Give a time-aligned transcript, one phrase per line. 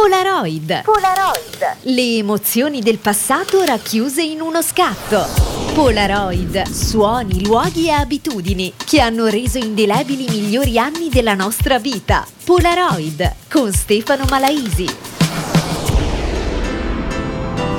[0.00, 0.80] Polaroid.
[0.82, 1.76] Polaroid.
[1.82, 5.26] Le emozioni del passato racchiuse in uno scatto.
[5.74, 6.62] Polaroid.
[6.62, 12.26] Suoni, luoghi e abitudini che hanno reso indelebili i migliori anni della nostra vita.
[12.44, 15.09] Polaroid con Stefano Malaisi.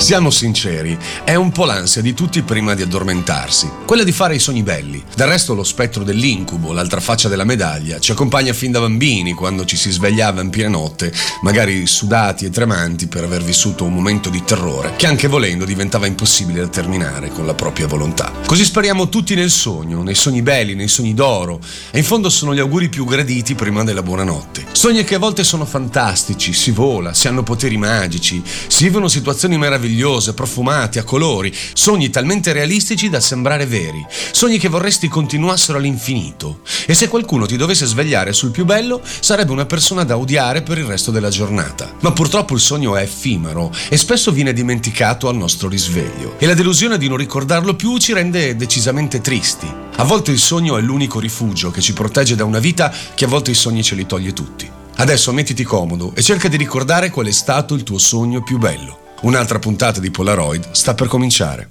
[0.01, 4.39] Siamo sinceri, è un po' l'ansia di tutti prima di addormentarsi, quella di fare i
[4.39, 5.01] sogni belli.
[5.15, 9.63] Del resto lo spettro dell'incubo, l'altra faccia della medaglia, ci accompagna fin da bambini quando
[9.63, 14.29] ci si svegliava in piena notte, magari sudati e tremanti per aver vissuto un momento
[14.29, 18.33] di terrore, che anche volendo diventava impossibile da terminare con la propria volontà.
[18.47, 21.59] Così speriamo tutti nel sogno, nei sogni belli, nei sogni d'oro,
[21.91, 24.65] e in fondo sono gli auguri più graditi prima della buonanotte.
[24.71, 29.59] Sogni che a volte sono fantastici, si vola, si hanno poteri magici, si vivono situazioni
[29.59, 35.77] meravigliose meravigliose, profumati, a colori, sogni talmente realistici da sembrare veri, sogni che vorresti continuassero
[35.77, 36.61] all'infinito.
[36.85, 40.77] E se qualcuno ti dovesse svegliare sul più bello, sarebbe una persona da odiare per
[40.77, 41.93] il resto della giornata.
[41.99, 46.35] Ma purtroppo il sogno è effimero e spesso viene dimenticato al nostro risveglio.
[46.37, 49.69] E la delusione di non ricordarlo più ci rende decisamente tristi.
[49.97, 53.27] A volte il sogno è l'unico rifugio che ci protegge da una vita che a
[53.27, 54.69] volte i sogni ce li toglie tutti.
[55.01, 59.10] Adesso mettiti comodo e cerca di ricordare qual è stato il tuo sogno più bello.
[59.21, 61.69] Un'altra puntata di Polaroid sta per cominciare.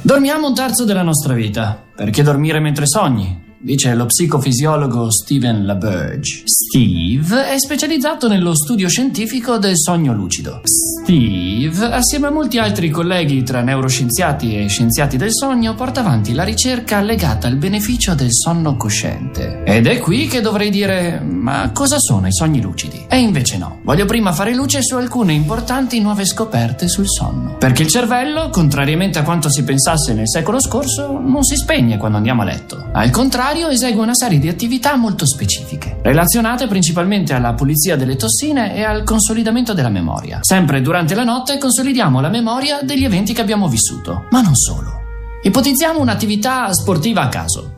[0.00, 1.82] Dormiamo un terzo della nostra vita.
[1.96, 3.47] Perché dormire mentre sogni?
[3.60, 6.42] Dice lo psicofisiologo Steven LaBerge.
[6.44, 10.60] Steve è specializzato nello studio scientifico del sogno lucido.
[10.64, 16.44] Steve, assieme a molti altri colleghi tra neuroscienziati e scienziati del sogno, porta avanti la
[16.44, 19.62] ricerca legata al beneficio del sonno cosciente.
[19.64, 23.06] Ed è qui che dovrei dire, ma cosa sono i sogni lucidi?
[23.08, 23.80] E invece no.
[23.82, 27.56] Voglio prima fare luce su alcune importanti nuove scoperte sul sonno.
[27.58, 32.18] Perché il cervello, contrariamente a quanto si pensasse nel secolo scorso, non si spegne quando
[32.18, 32.88] andiamo a letto.
[32.92, 38.14] Al contrario, contrario esegue una serie di attività molto specifiche, relazionate principalmente alla pulizia delle
[38.14, 40.40] tossine e al consolidamento della memoria.
[40.42, 45.00] Sempre durante la notte consolidiamo la memoria degli eventi che abbiamo vissuto, ma non solo.
[45.42, 47.72] Ipotizziamo un'attività sportiva a caso.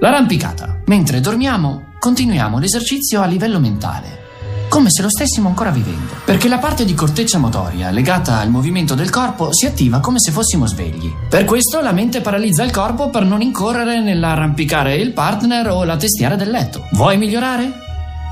[0.00, 0.82] L'arrampicata.
[0.84, 4.25] Mentre dormiamo, continuiamo l'esercizio a livello mentale
[4.68, 8.94] come se lo stessimo ancora vivendo, perché la parte di corteccia motoria legata al movimento
[8.94, 11.12] del corpo si attiva come se fossimo svegli.
[11.28, 15.96] Per questo la mente paralizza il corpo per non incorrere nell'arrampicare il partner o la
[15.96, 16.86] testiera del letto.
[16.92, 17.72] Vuoi migliorare?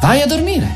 [0.00, 0.68] Vai a dormire.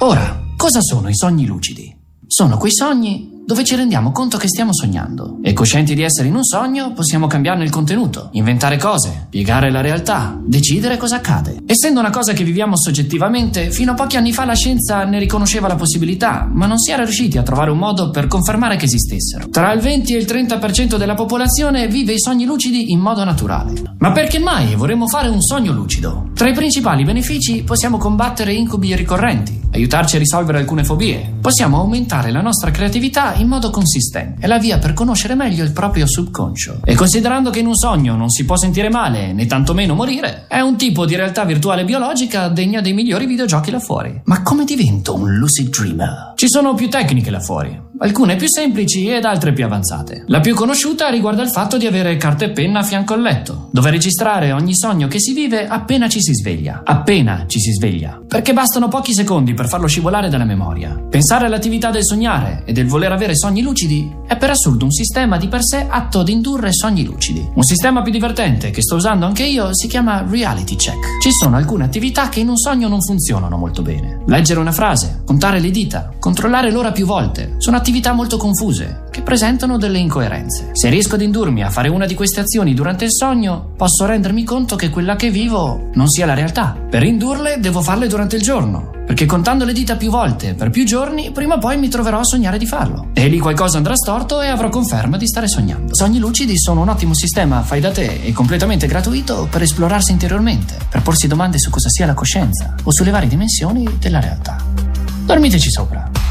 [0.00, 1.96] Ora, cosa sono i sogni lucidi?
[2.26, 5.40] Sono quei sogni dove ci rendiamo conto che stiamo sognando.
[5.42, 9.80] E coscienti di essere in un sogno, possiamo cambiarne il contenuto, inventare cose, piegare la
[9.80, 11.56] realtà, decidere cosa accade.
[11.66, 15.66] Essendo una cosa che viviamo soggettivamente, fino a pochi anni fa la scienza ne riconosceva
[15.66, 19.48] la possibilità, ma non si era riusciti a trovare un modo per confermare che esistessero.
[19.48, 23.72] Tra il 20 e il 30% della popolazione vive i sogni lucidi in modo naturale.
[23.98, 26.30] Ma perché mai vorremmo fare un sogno lucido?
[26.34, 32.30] Tra i principali benefici possiamo combattere incubi ricorrenti, aiutarci a risolvere alcune fobie, possiamo aumentare
[32.30, 34.42] la nostra creatività in modo consistente.
[34.42, 36.80] È la via per conoscere meglio il proprio subconscio.
[36.84, 40.60] E considerando che in un sogno non si può sentire male né tantomeno morire, è
[40.60, 44.20] un tipo di realtà virtuale biologica degna dei migliori videogiochi là fuori.
[44.24, 46.32] Ma come divento un lucid dreamer?
[46.36, 50.24] Ci sono più tecniche là fuori alcune più semplici ed altre più avanzate.
[50.28, 53.68] La più conosciuta riguarda il fatto di avere carta e penna a fianco al letto,
[53.72, 56.80] dove registrare ogni sogno che si vive appena ci si sveglia.
[56.84, 58.18] Appena ci si sveglia.
[58.26, 60.98] Perché bastano pochi secondi per farlo scivolare dalla memoria.
[61.10, 65.36] Pensare all'attività del sognare e del voler avere sogni lucidi è per assurdo un sistema
[65.36, 67.46] di per sé atto ad indurre sogni lucidi.
[67.52, 71.20] Un sistema più divertente che sto usando anche io si chiama reality check.
[71.20, 74.22] Ci sono alcune attività che in un sogno non funzionano molto bene.
[74.26, 77.56] Leggere una frase, contare le dita, controllare l'ora più volte.
[77.58, 80.68] Sono attività attività molto confuse, che presentano delle incoerenze.
[80.74, 84.44] Se riesco ad indurmi a fare una di queste azioni durante il sogno, posso rendermi
[84.44, 86.76] conto che quella che vivo non sia la realtà.
[86.88, 90.84] Per indurle devo farle durante il giorno, perché contando le dita più volte per più
[90.84, 93.08] giorni, prima o poi mi troverò a sognare di farlo.
[93.12, 95.92] E lì qualcosa andrà storto e avrò conferma di stare sognando.
[95.92, 100.76] Sogni lucidi sono un ottimo sistema fai da te e completamente gratuito per esplorarsi interiormente,
[100.88, 104.58] per porsi domande su cosa sia la coscienza o sulle varie dimensioni della realtà.
[105.24, 106.29] Dormiteci sopra.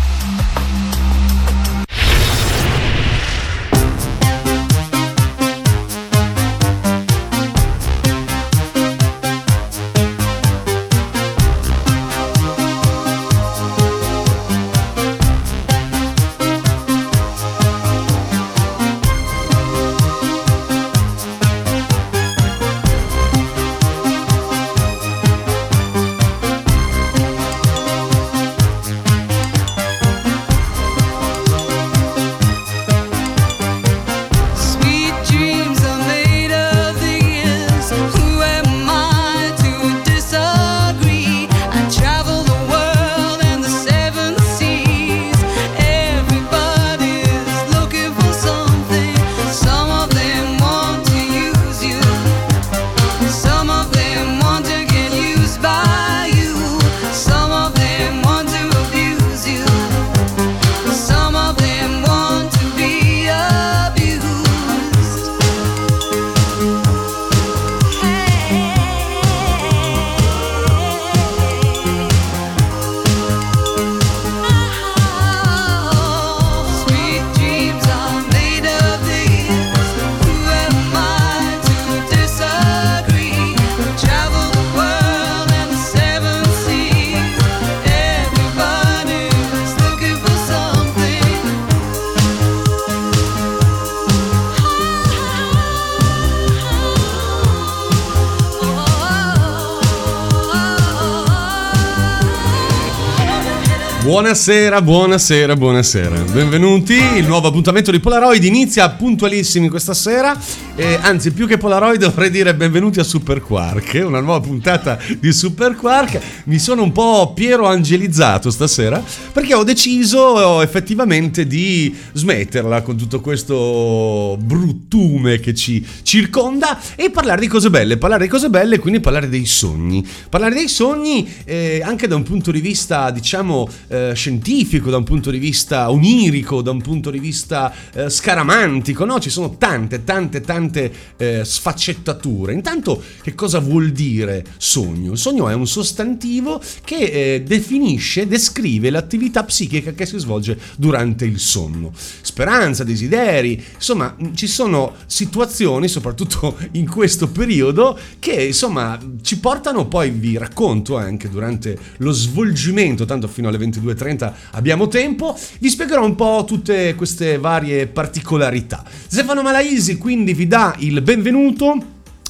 [104.20, 106.20] Buonasera, buonasera, buonasera.
[106.34, 106.94] Benvenuti.
[107.16, 110.38] Il nuovo appuntamento di Polaroid inizia puntualissimi questa sera.
[110.80, 115.34] Eh, anzi, più che Polaroid dovrei dire benvenuti a Super Quark, una nuova puntata di
[115.34, 116.22] Super Quark.
[116.46, 119.04] Mi sono un po' Piero angelizzato stasera
[119.34, 127.42] perché ho deciso effettivamente di smetterla con tutto questo bruttume che ci circonda e parlare
[127.42, 130.08] di cose belle, parlare di cose belle e quindi parlare dei sogni.
[130.30, 134.96] Parlare dei sogni eh, anche da un punto di vista, diciamo, eh, eh, scientifico, da
[134.96, 139.20] un punto di vista onirico, da un punto di vista eh, scaramantico, no?
[139.20, 140.69] Ci sono tante, tante, tante
[141.18, 142.54] eh, sfaccettature.
[142.54, 145.14] Intanto, che cosa vuol dire sogno?
[145.14, 146.96] Il sogno è un sostantivo che
[147.34, 151.92] eh, definisce, descrive l'attività psichica che si svolge durante il sonno.
[152.22, 160.10] Speranza, desideri, insomma, ci sono situazioni, soprattutto in questo periodo, che insomma ci portano poi,
[160.10, 166.04] vi racconto anche durante lo svolgimento, tanto fino alle 22 22.30 abbiamo tempo, vi spiegherò
[166.04, 168.84] un po' tutte queste varie particolarità.
[169.08, 171.78] Stefano Malaisi quindi vi dà il benvenuto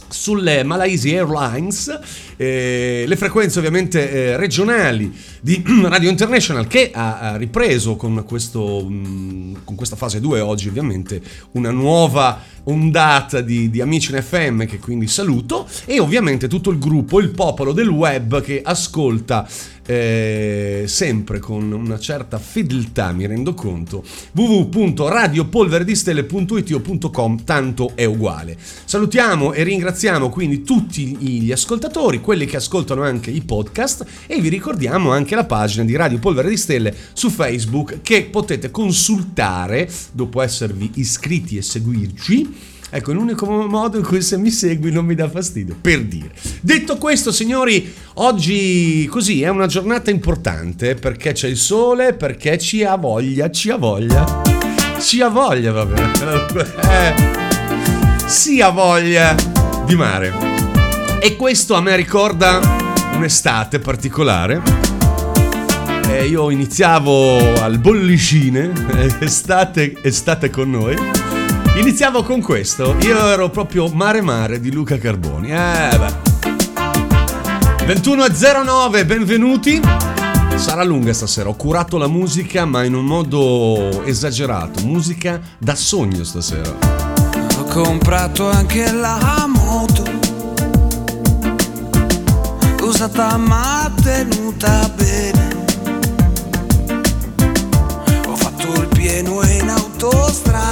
[0.07, 1.99] sulle Malaysia Airlines,
[2.37, 5.11] eh, le frequenze ovviamente eh, regionali
[5.41, 10.41] di Radio International che ha, ha ripreso con, questo, mh, mm, con, questa fase 2
[10.41, 11.19] oggi ovviamente
[11.53, 16.77] una nuova ondata di, di amici in FM che quindi saluto e ovviamente tutto il
[16.77, 19.47] gruppo, il popolo del web che ascolta
[19.89, 24.03] eh, sempre con una certa fedeltà, mi rendo conto,
[24.33, 28.55] www.radiopolveredistelle.it o .com, tanto è uguale.
[28.85, 34.49] Salutiamo e ringraziamo quindi tutti gli ascoltatori, quelli che ascoltano anche i podcast e vi
[34.49, 40.43] ricordiamo anche la pagina di Radio Polvere di Stelle su Facebook che potete consultare dopo
[40.43, 45.29] esservi iscritti e seguirci Ecco, l'unico modo in cui se mi segui non mi dà
[45.29, 46.31] fastidio, per dire.
[46.59, 52.83] Detto questo, signori, oggi così è una giornata importante perché c'è il sole, perché ci
[52.83, 54.41] ha voglia, ci ha voglia.
[54.99, 56.77] Ci ha voglia, vabbè.
[56.89, 59.35] Eh, si ha voglia
[59.85, 60.33] di mare.
[61.21, 62.59] E questo a me ricorda
[63.13, 64.61] un'estate particolare.
[66.07, 68.71] Eh, io iniziavo al bollicine,
[69.21, 71.28] estate, estate con noi
[71.75, 72.95] Iniziamo con questo.
[73.01, 75.51] Io ero proprio Mare Mare di Luca Carboni.
[75.51, 76.37] Eh beh.
[77.85, 79.81] 21.09, benvenuti.
[80.55, 86.25] Sarà lunga stasera, ho curato la musica ma in un modo esagerato, musica da sogno
[86.25, 86.69] stasera.
[87.57, 90.03] Ho comprato anche la moto,
[92.81, 95.65] usata ma tenuta bene.
[98.27, 100.68] Ho fatto il pieno in autostrada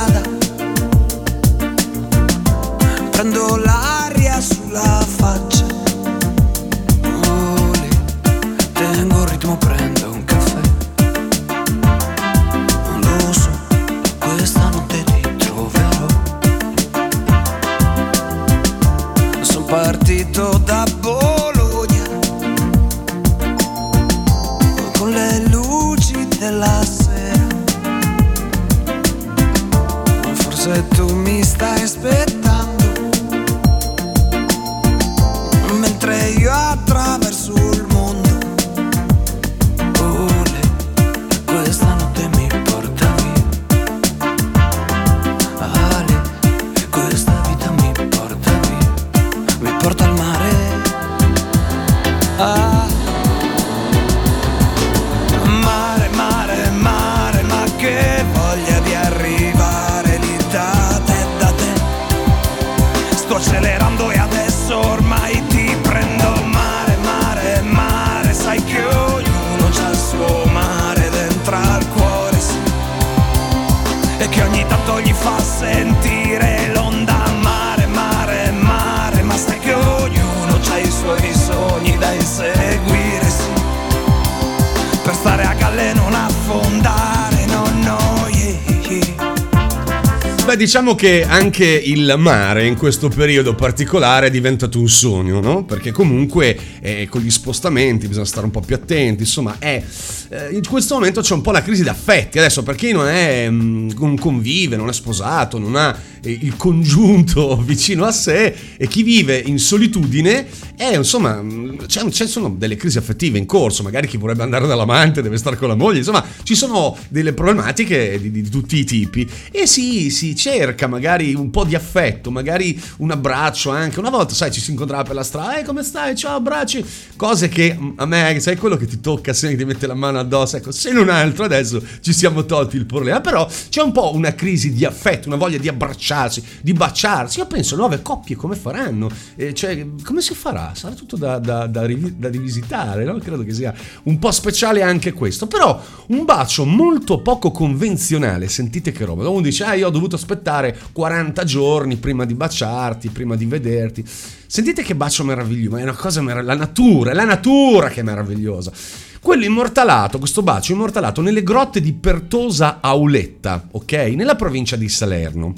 [90.67, 95.63] diciamo che anche il mare in questo periodo particolare è diventato un sogno, no?
[95.63, 99.81] Perché comunque eh, con gli spostamenti bisogna stare un po' più attenti, insomma, è,
[100.27, 102.37] eh, in questo momento c'è un po' la crisi d'affetti.
[102.37, 106.57] Adesso per chi non è mh, mm, convive, non è sposato, non ha eh, il
[106.57, 112.53] congiunto vicino a sé e chi vive in solitudine, è insomma, mm, c'è, ci sono
[112.57, 115.99] delle crisi affettive in corso, magari chi vorrebbe andare dall'amante deve stare con la moglie,
[115.99, 121.35] insomma, ci sono delle problematiche di, di tutti i tipi e sì, sì cerca magari
[121.35, 123.99] un po' di affetto, magari un abbraccio anche.
[123.99, 126.15] Una volta, sai, ci si incontrava per la strada, eh, come stai?
[126.15, 126.83] Ciao, abbracci.
[127.15, 130.17] Cose che mm, a me, sai, quello che ti tocca, se ti mette la mano
[130.17, 134.15] addosso, ecco, se non altro adesso ci siamo tolti il problema, però c'è un po'
[134.15, 137.37] una crisi di affetto, una voglia di abbracciarsi, di baciarsi.
[137.37, 139.09] Io penso, nuove coppie come faranno?
[139.35, 140.71] Eh, cioè, come si farà?
[140.73, 143.15] Sarà tutto da, da, da, da rivisitare, no?
[143.19, 143.73] Credo che sia
[144.03, 149.29] un po' speciale anche questo, però un bacio molto poco convenzionale, sentite che roba.
[149.29, 150.45] Uno dice, ah, io ho dovuto aspettare
[150.91, 154.03] 40 giorni prima di baciarti, prima di vederti.
[154.47, 157.99] Sentite che bacio meraviglioso, ma è una cosa meravigliosa, la natura, è la natura che
[157.99, 158.71] è meravigliosa.
[159.19, 163.91] Quello immortalato, questo bacio immortalato nelle grotte di Pertosa Auletta, ok?
[164.15, 165.53] Nella provincia di Salerno.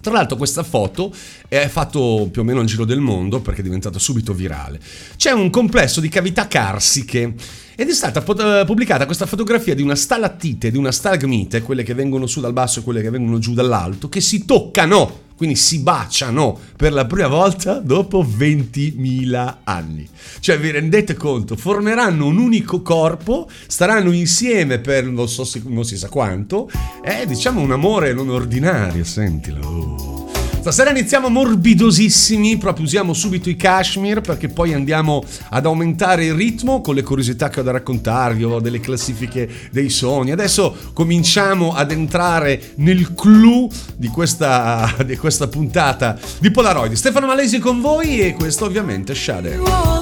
[0.00, 1.12] Tra l'altro questa foto
[1.46, 4.80] è fatto più o meno il giro del mondo perché è diventata subito virale.
[5.16, 7.34] C'è un complesso di cavità carsiche
[7.80, 12.26] ed è stata pubblicata questa fotografia di una stalattite, di una stalagmite, quelle che vengono
[12.26, 16.58] su dal basso e quelle che vengono giù dall'alto, che si toccano quindi si baciano
[16.76, 20.06] per la prima volta dopo 20.000 anni.
[20.40, 25.96] Cioè vi rendete conto, formeranno un unico corpo, staranno insieme per non so non si
[25.96, 26.70] sa quanto,
[27.00, 30.39] è diciamo un amore non ordinario, sentilo.
[30.60, 36.82] Stasera iniziamo morbidosissimi, proprio usiamo subito i cashmere perché poi andiamo ad aumentare il ritmo
[36.82, 40.32] con le curiosità che ho da raccontarvi, ho delle classifiche dei sogni.
[40.32, 46.92] Adesso cominciamo ad entrare nel clou di questa, di questa puntata di Polaroid.
[46.92, 49.99] Stefano Malesi con voi e questo ovviamente Shade.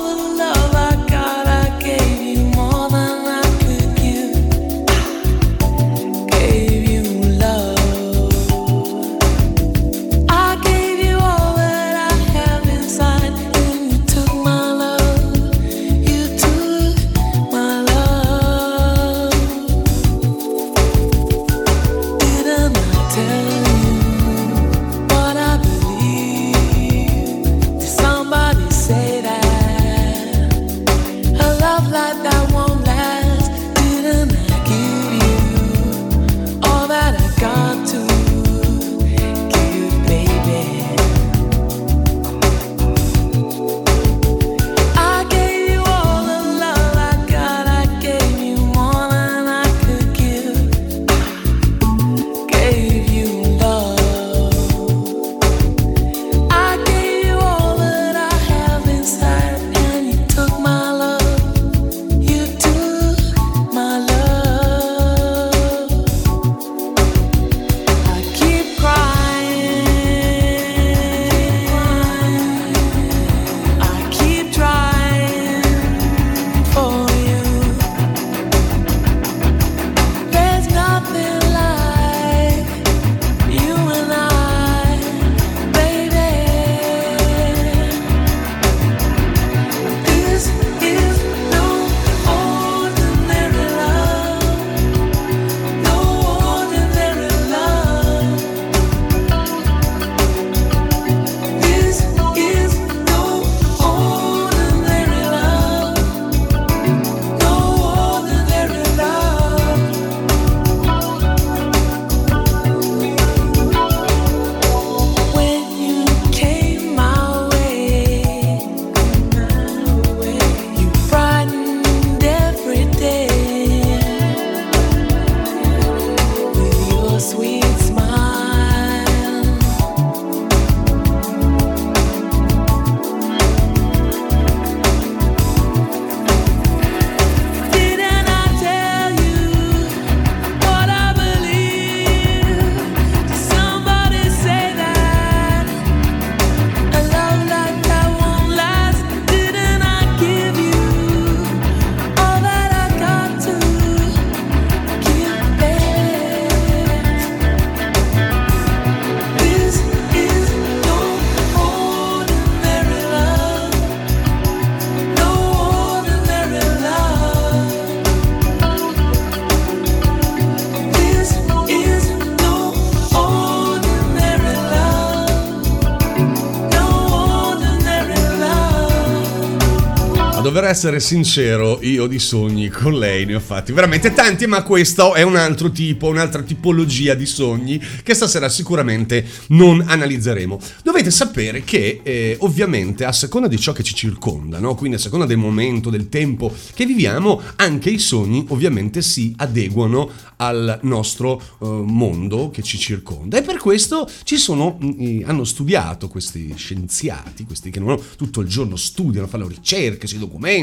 [180.69, 185.23] Essere sincero, io di sogni con lei ne ho fatti veramente tanti, ma questo è
[185.23, 190.61] un altro tipo, un'altra tipologia di sogni che stasera sicuramente non analizzeremo.
[190.83, 194.75] Dovete sapere che eh, ovviamente a seconda di ciò che ci circonda, no?
[194.75, 200.11] quindi a seconda del momento, del tempo che viviamo, anche i sogni ovviamente si adeguano
[200.37, 206.09] al nostro eh, mondo che ci circonda e per questo ci sono, mh, hanno studiato
[206.09, 210.57] questi scienziati, questi che non tutto il giorno studiano, fanno ricerche, si documentano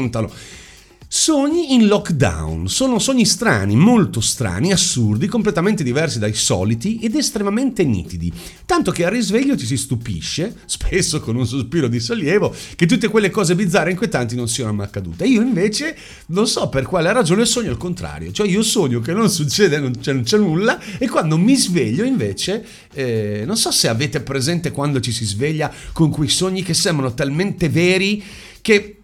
[1.08, 2.68] Sogni in lockdown.
[2.68, 8.32] Sono sogni strani, molto strani, assurdi, completamente diversi dai soliti ed estremamente nitidi,
[8.66, 13.06] tanto che al risveglio ti si stupisce, spesso con un sospiro di sollievo, che tutte
[13.06, 15.24] quelle cose bizzarre e inquietanti non siano mai accadute.
[15.26, 19.30] Io invece non so per quale ragione sogno il contrario, cioè io sogno che non
[19.30, 23.86] succede, non c'è, non c'è nulla e quando mi sveglio invece, eh, non so se
[23.86, 28.22] avete presente quando ci si sveglia con quei sogni che sembrano talmente veri
[28.66, 28.95] che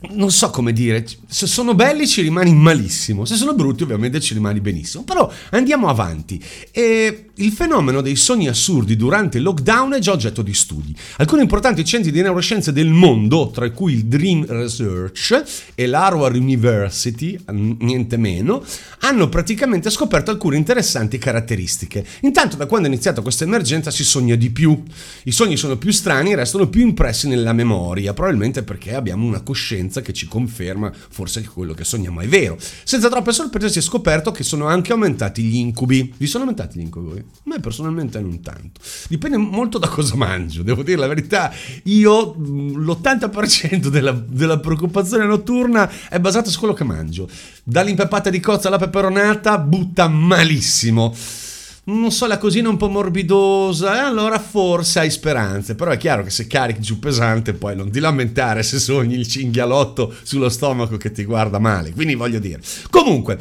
[0.00, 4.32] non so come dire, se sono belli ci rimani malissimo, se sono brutti ovviamente ci
[4.32, 6.40] rimani benissimo, però andiamo avanti.
[6.70, 10.94] E il fenomeno dei sogni assurdi durante il lockdown è già oggetto di studi.
[11.16, 17.36] Alcuni importanti centri di neuroscienze del mondo, tra cui il Dream Research e l'Harvard University,
[17.50, 18.62] niente meno,
[19.00, 22.06] hanno praticamente scoperto alcune interessanti caratteristiche.
[22.20, 24.80] Intanto da quando è iniziata questa emergenza si sogna di più.
[25.24, 29.40] I sogni sono più strani e restano più impressi nella memoria, probabilmente perché abbiamo una
[29.40, 32.56] coscienza che ci conferma forse che quello che sogniamo è vero.
[32.84, 36.12] Senza troppe sorprese si è scoperto che sono anche aumentati gli incubi.
[36.16, 37.18] Vi sono aumentati gli incubi?
[37.18, 38.80] A me personalmente non tanto.
[39.08, 41.52] Dipende molto da cosa mangio, devo dire la verità.
[41.84, 47.28] Io l'80% della, della preoccupazione notturna è basata su quello che mangio.
[47.64, 51.14] Dall'impeppata di cozza alla peperonata butta malissimo
[51.94, 55.74] non so, la cosina un po' morbidosa, e allora forse hai speranze.
[55.74, 59.26] Però è chiaro che se carichi giù pesante, poi non ti lamentare se sogni il
[59.26, 61.92] cinghialotto sullo stomaco che ti guarda male.
[61.92, 62.60] Quindi voglio dire.
[62.90, 63.38] Comunque.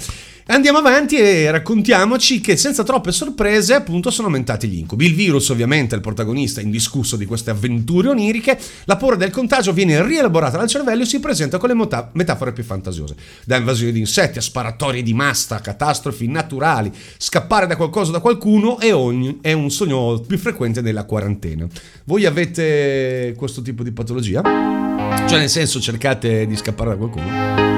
[0.50, 5.06] Andiamo avanti e raccontiamoci che senza troppe sorprese appunto sono aumentati gli incubi.
[5.06, 9.74] Il virus ovviamente è il protagonista indiscusso di queste avventure oniriche, la paura del contagio
[9.74, 13.16] viene rielaborata dal cervello e si presenta con le mota- metafore più fantasiose.
[13.44, 18.22] Da invasioni di insetti a sparatorie di massa, catastrofi naturali, scappare da qualcosa o da
[18.22, 21.68] qualcuno è, ogni, è un sogno più frequente nella quarantena.
[22.06, 24.42] Voi avete questo tipo di patologia?
[24.44, 27.77] Cioè nel senso cercate di scappare da qualcuno?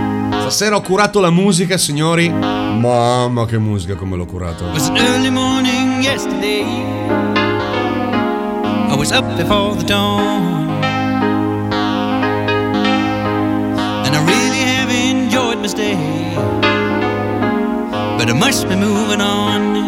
[0.50, 2.28] Stasera ho curato la musica, signori.
[2.28, 4.66] Mamma che musica come l'ho curata.
[4.66, 6.64] It was an early morning yesterday.
[8.90, 10.68] I was up before the dawn.
[14.04, 15.96] And I really have enjoyed my stay.
[18.18, 19.79] But I must be moving on.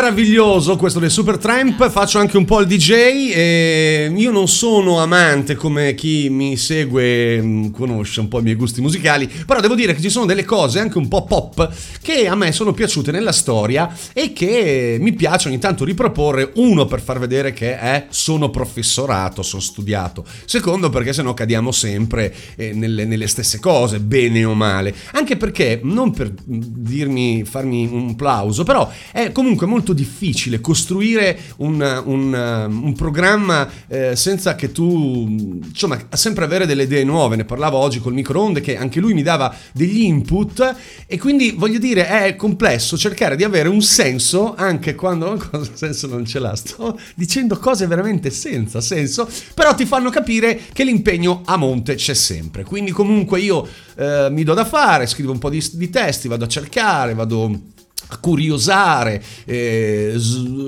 [0.00, 5.94] Meraviglioso questo del Supertramp, faccio anche un po' il DJ io non sono amante come
[5.94, 10.00] chi mi segue mm, conosce un po' i miei gusti musicali, però devo dire che
[10.00, 11.70] ci sono delle cose anche un po' pop
[12.02, 16.86] che a me sono piaciute nella storia e che mi piace ogni tanto riproporre, uno
[16.86, 22.72] per far vedere che eh, sono professorato, sono studiato, secondo perché sennò cadiamo sempre eh,
[22.72, 28.64] nelle, nelle stesse cose, bene o male, anche perché non per dirmi, farmi un plauso,
[28.64, 35.26] però è comunque molto difficile costruire un, un, un programma eh, senza che tu,
[35.64, 37.36] insomma, sempre avere delle idee nuove.
[37.36, 40.76] Ne parlavo oggi col microonde che anche lui mi dava degli input
[41.06, 46.06] e quindi voglio dire è complesso cercare di avere un senso anche quando un senso
[46.06, 46.54] non ce l'ha.
[46.54, 52.14] Sto dicendo cose veramente senza senso, però ti fanno capire che l'impegno a monte c'è
[52.14, 52.64] sempre.
[52.64, 56.44] Quindi comunque io eh, mi do da fare, scrivo un po' di, di testi, vado
[56.44, 57.78] a cercare, vado
[58.18, 60.14] curiosare, eh,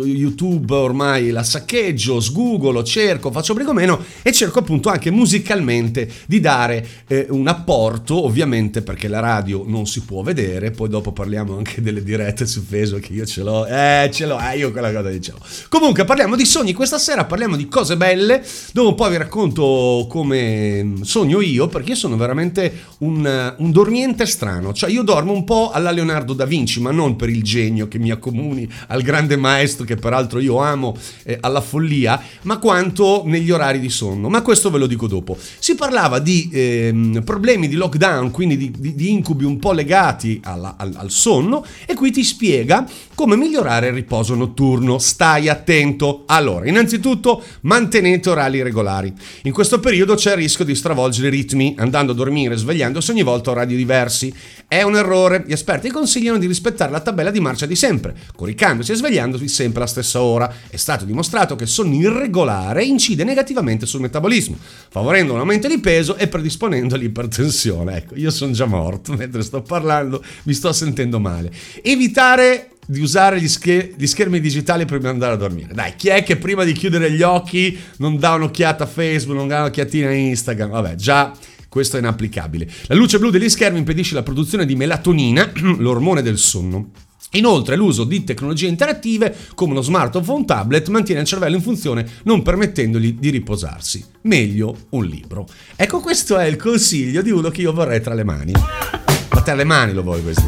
[0.05, 6.87] YouTube ormai la saccheggio, sgoogolo, cerco, faccio brigomeno e cerco appunto anche musicalmente di dare
[7.07, 11.81] eh, un apporto, ovviamente perché la radio non si può vedere, poi dopo parliamo anche
[11.83, 15.39] delle dirette su Facebook, io ce l'ho, eh ce l'ho, eh io quella cosa dicevo.
[15.69, 20.07] Comunque parliamo di sogni questa sera, parliamo di cose belle, dove un po' vi racconto
[20.09, 25.45] come sogno io, perché io sono veramente un, un dormiente strano, cioè io dormo un
[25.45, 29.37] po' alla Leonardo da Vinci, ma non per il genio che mi accomuni al grande
[29.37, 34.29] maestro che peraltro io amo eh, alla follia, ma quanto negli orari di sonno.
[34.29, 35.37] Ma questo ve lo dico dopo.
[35.59, 40.41] Si parlava di eh, problemi di lockdown, quindi di, di, di, incubi un po' legati
[40.45, 44.99] alla, al, al sonno e qui ti spiega come migliorare il riposo notturno.
[44.99, 46.25] Stai attento.
[46.27, 49.13] Allora, innanzitutto mantenete orari regolari.
[49.43, 53.11] In questo periodo c'è il rischio di stravolgere i ritmi, andando a dormire e svegliandosi
[53.11, 54.33] ogni volta a orari diversi.
[54.67, 55.45] È un errore.
[55.47, 59.83] Gli esperti consigliano di rispettare la tabella di marcia di sempre, coricandosi e svegliandosi sempre
[59.83, 60.53] alla stessa ora.
[60.69, 64.57] È stato dimostrato che il sonno irregolare incide negativamente sul metabolismo,
[64.91, 67.97] favorendo un aumento di peso e predisponendo all'ipertensione.
[67.97, 71.53] Ecco, io sono già morto mentre sto parlando, mi sto sentendo male.
[71.83, 75.73] Evitare di usare gli, scher- gli, schermi digitali prima di andare a dormire.
[75.73, 79.49] Dai, chi è che prima di chiudere gli occhi non dà un'occhiata a Facebook, non
[79.49, 80.71] dà un'occhiatina a Instagram?
[80.71, 81.33] Vabbè, già
[81.69, 82.69] questo è inapplicabile.
[82.87, 86.91] La luce blu degli schermi impedisce la produzione di melatonina, l'ormone del sonno.
[87.35, 91.63] Inoltre l'uso di tecnologie interattive come uno smartphone o un tablet mantiene il cervello in
[91.63, 94.05] funzione non permettendogli di riposarsi.
[94.23, 95.47] Meglio un libro.
[95.75, 98.53] Ecco questo è il consiglio di uno che io vorrei tra le mani.
[98.53, 100.47] Ma tra le mani lo vuoi questo?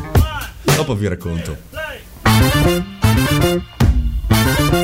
[0.76, 1.83] Dopo vi racconto.
[2.24, 3.64] Thank
[4.74, 4.83] you.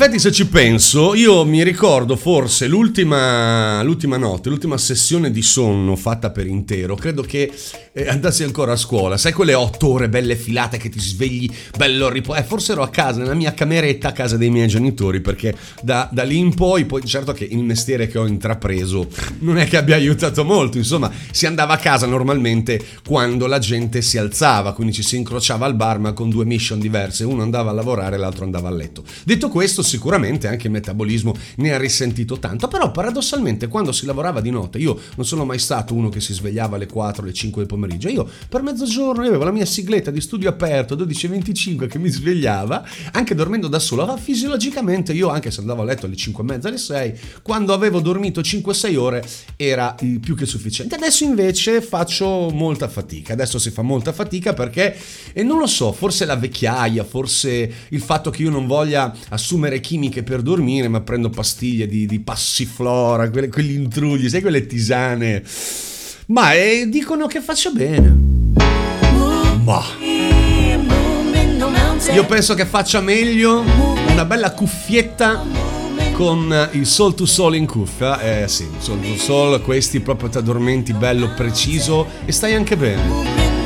[0.00, 5.96] Effetti se ci penso, io mi ricordo forse l'ultima, l'ultima notte, l'ultima sessione di sonno
[5.96, 7.50] fatta per intero, credo che
[7.98, 12.08] eh, andassi ancora a scuola, sai quelle otto ore belle filate che ti svegli bello
[12.08, 15.56] riposo, eh, forse ero a casa, nella mia cameretta a casa dei miei genitori, perché
[15.82, 19.08] da, da lì in poi, poi certo che il mestiere che ho intrapreso
[19.40, 24.00] non è che abbia aiutato molto, insomma si andava a casa normalmente quando la gente
[24.00, 27.70] si alzava, quindi ci si incrociava al bar ma con due mission diverse, uno andava
[27.70, 29.02] a lavorare e l'altro andava a letto.
[29.24, 34.40] Detto questo sicuramente anche il metabolismo ne ha risentito tanto, però paradossalmente quando si lavorava
[34.40, 37.62] di notte, io non sono mai stato uno che si svegliava alle 4, alle 5
[37.62, 42.08] del pomeriggio, io per mezzogiorno avevo la mia sigletta di studio aperto 12.25 che mi
[42.08, 46.42] svegliava, anche dormendo da solo, ma fisiologicamente io anche se andavo a letto alle 5
[46.42, 49.24] e mezza, alle 6, quando avevo dormito 5-6 ore
[49.56, 50.94] era più che sufficiente.
[50.94, 54.96] Adesso invece faccio molta fatica, adesso si fa molta fatica perché,
[55.32, 59.80] e non lo so, forse la vecchiaia, forse il fatto che io non voglia assumere
[59.80, 65.42] chimiche per dormire, ma prendo pastiglie di, di passiflora, quelle, quegli intrugli, sai quelle tisane.
[66.30, 68.14] Ma eh, dicono che faccia bene.
[69.64, 69.82] Ma.
[72.12, 73.64] Io penso che faccia meglio
[74.10, 75.42] una bella cuffietta
[76.12, 78.20] con il Soul to Soul in cuffia.
[78.20, 83.02] Eh sì, Soul to Soul, questi proprio ti addormenti bello preciso e stai anche bene.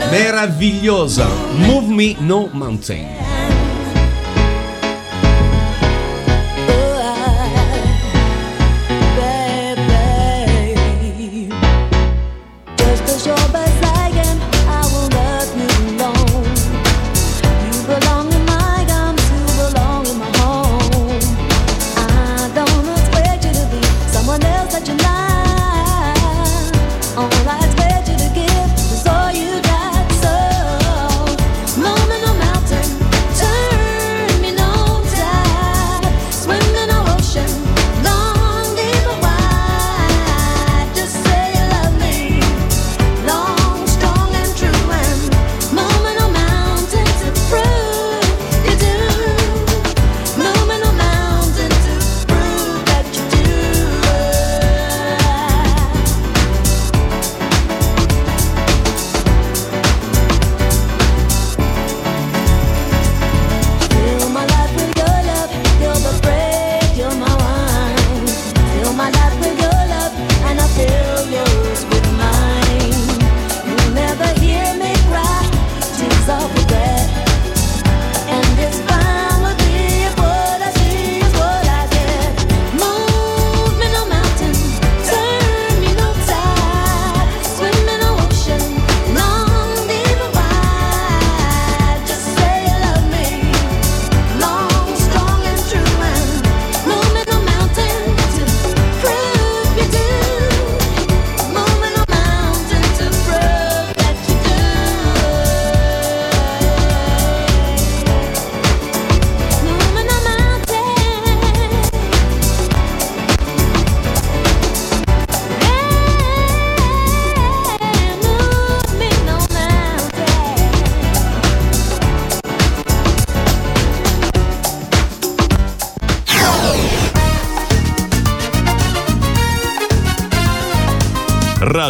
[0.09, 1.29] Meravigliosa.
[1.57, 3.42] Move Me No Mountain.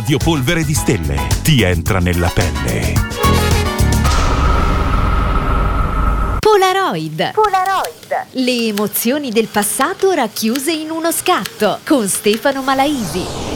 [0.02, 2.92] Radio Polvere di Stelle ti entra nella pelle.
[6.40, 7.30] Polaroid.
[7.30, 8.26] Polaroid.
[8.32, 13.51] Le emozioni del passato racchiuse in uno scatto con Stefano Malaisi.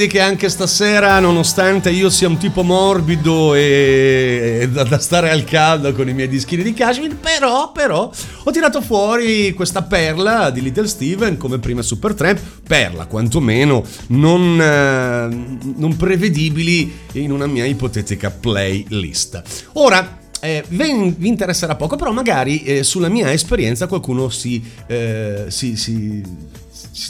[0.00, 5.44] Vedi, che anche stasera, nonostante io sia un tipo morbido e, e da, stare al
[5.44, 8.10] caldo con i miei dischini di cashmere, però, però,
[8.44, 14.60] ho tirato fuori questa perla di Little Steven come prima Super Tramp, perla quantomeno non,
[14.60, 19.42] eh, non prevedibili in una mia ipotetica playlist.
[19.74, 25.76] Ora, eh, vi interesserà poco, però magari eh, sulla mia esperienza qualcuno si, eh, si,
[25.76, 26.22] si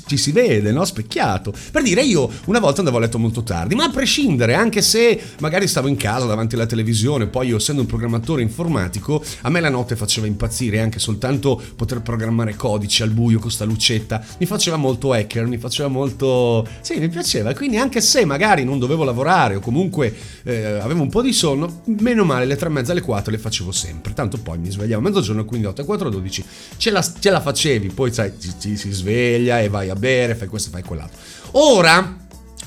[0.06, 0.84] ci si vede, no?
[0.84, 1.52] Specchiato.
[1.70, 5.20] Per dire, io una volta andavo a letto molto tardi, ma a prescindere, anche se
[5.40, 9.60] magari stavo in casa davanti alla televisione, poi io essendo un programmatore informatico, a me
[9.60, 14.46] la notte faceva impazzire anche soltanto poter programmare codici al buio con sta lucetta, mi
[14.46, 16.66] faceva molto hacker, mi faceva molto...
[16.80, 21.08] Sì, mi piaceva, quindi anche se magari non dovevo lavorare o comunque eh, avevo un
[21.08, 24.38] po' di sonno, meno male le tre e mezza, alle quattro le facevo sempre, tanto
[24.38, 26.44] poi mi svegliavo a mezzogiorno, quindi 8 e 4, 12,
[26.76, 30.34] ce la, ce la facevi, poi sai, ci, ci si sveglia e vai a bere,
[30.34, 31.18] fai questo, fai quell'altro.
[31.52, 32.16] Ora,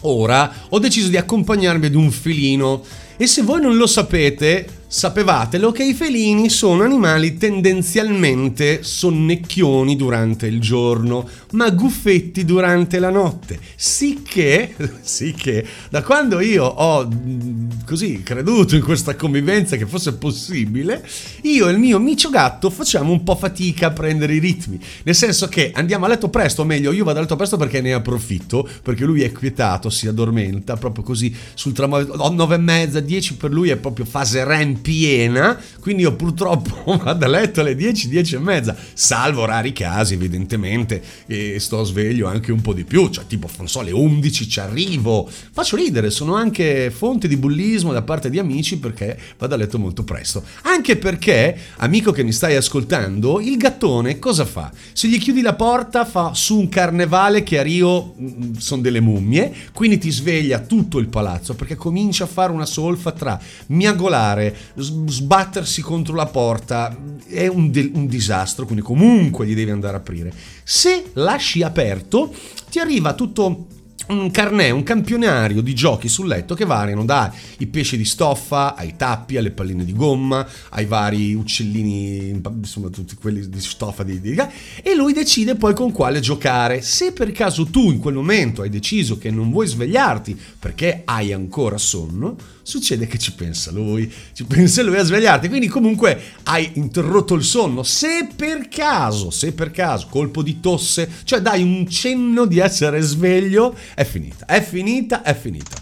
[0.02, 2.84] ora ho deciso di accompagnarmi ad un felino
[3.18, 10.46] e se voi non lo sapete, Sapevatelo che i felini sono animali tendenzialmente sonnecchioni durante
[10.46, 13.58] il giorno, ma guffetti durante la notte.
[13.76, 21.04] Sicché, sicché, da quando io ho mm, così creduto in questa convivenza che fosse possibile,
[21.42, 24.80] io e il mio micio gatto facciamo un po' fatica a prendere i ritmi.
[25.06, 27.82] Nel senso che andiamo a letto presto, o meglio, io vado a letto presto perché
[27.82, 31.98] ne approfitto, perché lui è quietato, si addormenta proprio così sul tramo.
[31.98, 36.98] Ho nove e mezza, dieci per lui è proprio fase REM piena, quindi io purtroppo
[37.02, 42.28] vado a letto alle 10, 10 e mezza, salvo rari casi evidentemente, e sto sveglio
[42.28, 46.12] anche un po' di più, cioè tipo, non so, alle 11 ci arrivo, faccio ridere,
[46.12, 50.44] sono anche fonte di bullismo da parte di amici perché vado a letto molto presto,
[50.64, 54.72] anche perché, amico che mi stai ascoltando, il gattone cosa fa?
[54.92, 59.00] Se gli chiudi la porta fa su un carnevale che a Rio mm, sono delle
[59.00, 64.56] mummie, quindi ti sveglia tutto il palazzo perché comincia a fare una solfa tra miagolare,
[64.76, 66.96] sbattersi contro la porta
[67.28, 70.34] è un, de- un disastro, quindi comunque gli devi andare a aprire.
[70.64, 72.34] Se lasci aperto,
[72.70, 73.68] ti arriva tutto
[74.08, 77.32] un carnet, un campionario di giochi sul letto che variano dai
[77.72, 83.48] pesci di stoffa ai tappi, alle palline di gomma, ai vari uccellini, insomma tutti quelli
[83.48, 86.82] di stoffa di, di, e lui decide poi con quale giocare.
[86.82, 91.32] Se per caso tu in quel momento hai deciso che non vuoi svegliarti perché hai
[91.32, 96.72] ancora sonno, succede che ci pensa lui, ci pensa lui a svegliarti, quindi comunque hai
[96.76, 97.84] interrotto il sonno.
[97.84, 103.02] Se per caso, se per caso, colpo di tosse, cioè dai un cenno di essere
[103.02, 105.78] sveglio, è finita, è finita, è finita.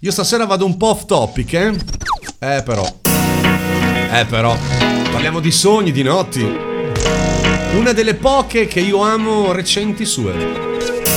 [0.00, 1.72] Io stasera vado un po' off topic, eh?
[2.38, 4.56] Eh però, eh però,
[5.10, 6.42] parliamo di sogni, di notti.
[7.74, 10.71] Una delle poche che io amo recenti sue.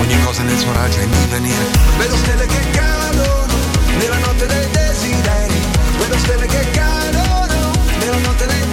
[0.00, 1.64] ogni cosa nel suo raggio è in divenire.
[1.98, 3.46] Vedo stelle che cadono
[3.98, 5.60] nella notte dei desideri,
[5.98, 8.69] vedo stelle che cadono nella notte dei desideri,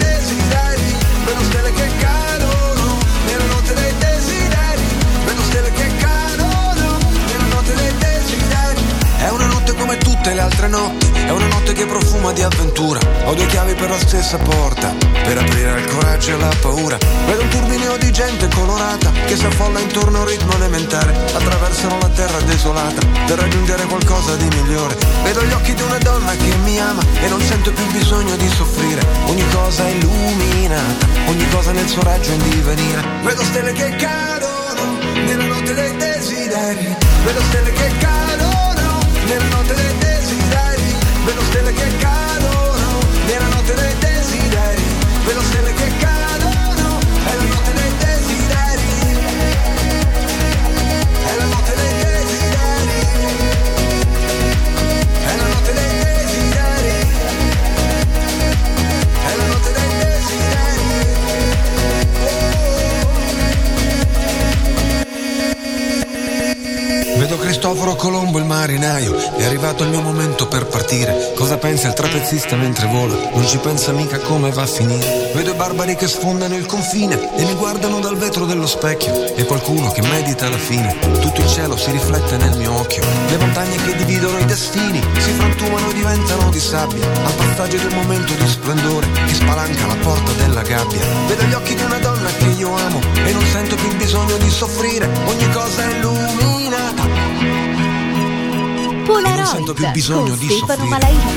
[10.27, 12.99] tutte le altre notti, è una notte che profuma di avventura.
[13.25, 16.97] Ho due chiavi per la stessa porta, per aprire il coraggio e la paura.
[17.25, 21.13] Vedo un turbinio di gente colorata che si affolla intorno a un ritmo elementare.
[21.33, 24.97] Attraversano la terra desolata per raggiungere qualcosa di migliore.
[25.23, 28.49] Vedo gli occhi di una donna che mi ama e non sento più bisogno di
[28.49, 29.05] soffrire.
[29.27, 33.01] Ogni cosa è illuminata, ogni cosa nel suo raggio in divenire.
[33.23, 36.95] Vedo stelle che cadono nella notte dei desideri.
[37.23, 40.06] Vedo stelle che cadono nella notte dei desideri.
[41.27, 44.06] Vedo stelle che cadono nella notte dei
[67.67, 71.33] Cristoforo Colombo il marinaio, è arrivato il mio momento per partire.
[71.35, 73.13] Cosa pensa il trapezista mentre vola?
[73.33, 75.31] Non ci pensa mica come va a finire.
[75.35, 79.35] Vedo i barbari che sfondano il confine e mi guardano dal vetro dello specchio.
[79.35, 80.97] E qualcuno che medita alla fine.
[81.19, 83.03] Tutto il cielo si riflette nel mio occhio.
[83.27, 87.05] Le montagne che dividono i destini si frantumano e diventano di sabbia.
[87.25, 91.05] Al passaggio del momento di splendore che spalanca la porta della gabbia.
[91.27, 94.37] Vedo gli occhi di una donna che io amo e non sento più il bisogno
[94.37, 95.09] di soffrire.
[95.25, 96.26] Ogni cosa è illuminata.
[99.07, 100.89] Polaroid Non sento più bisogno di Stefano soffrire.
[100.89, 101.31] Malaini.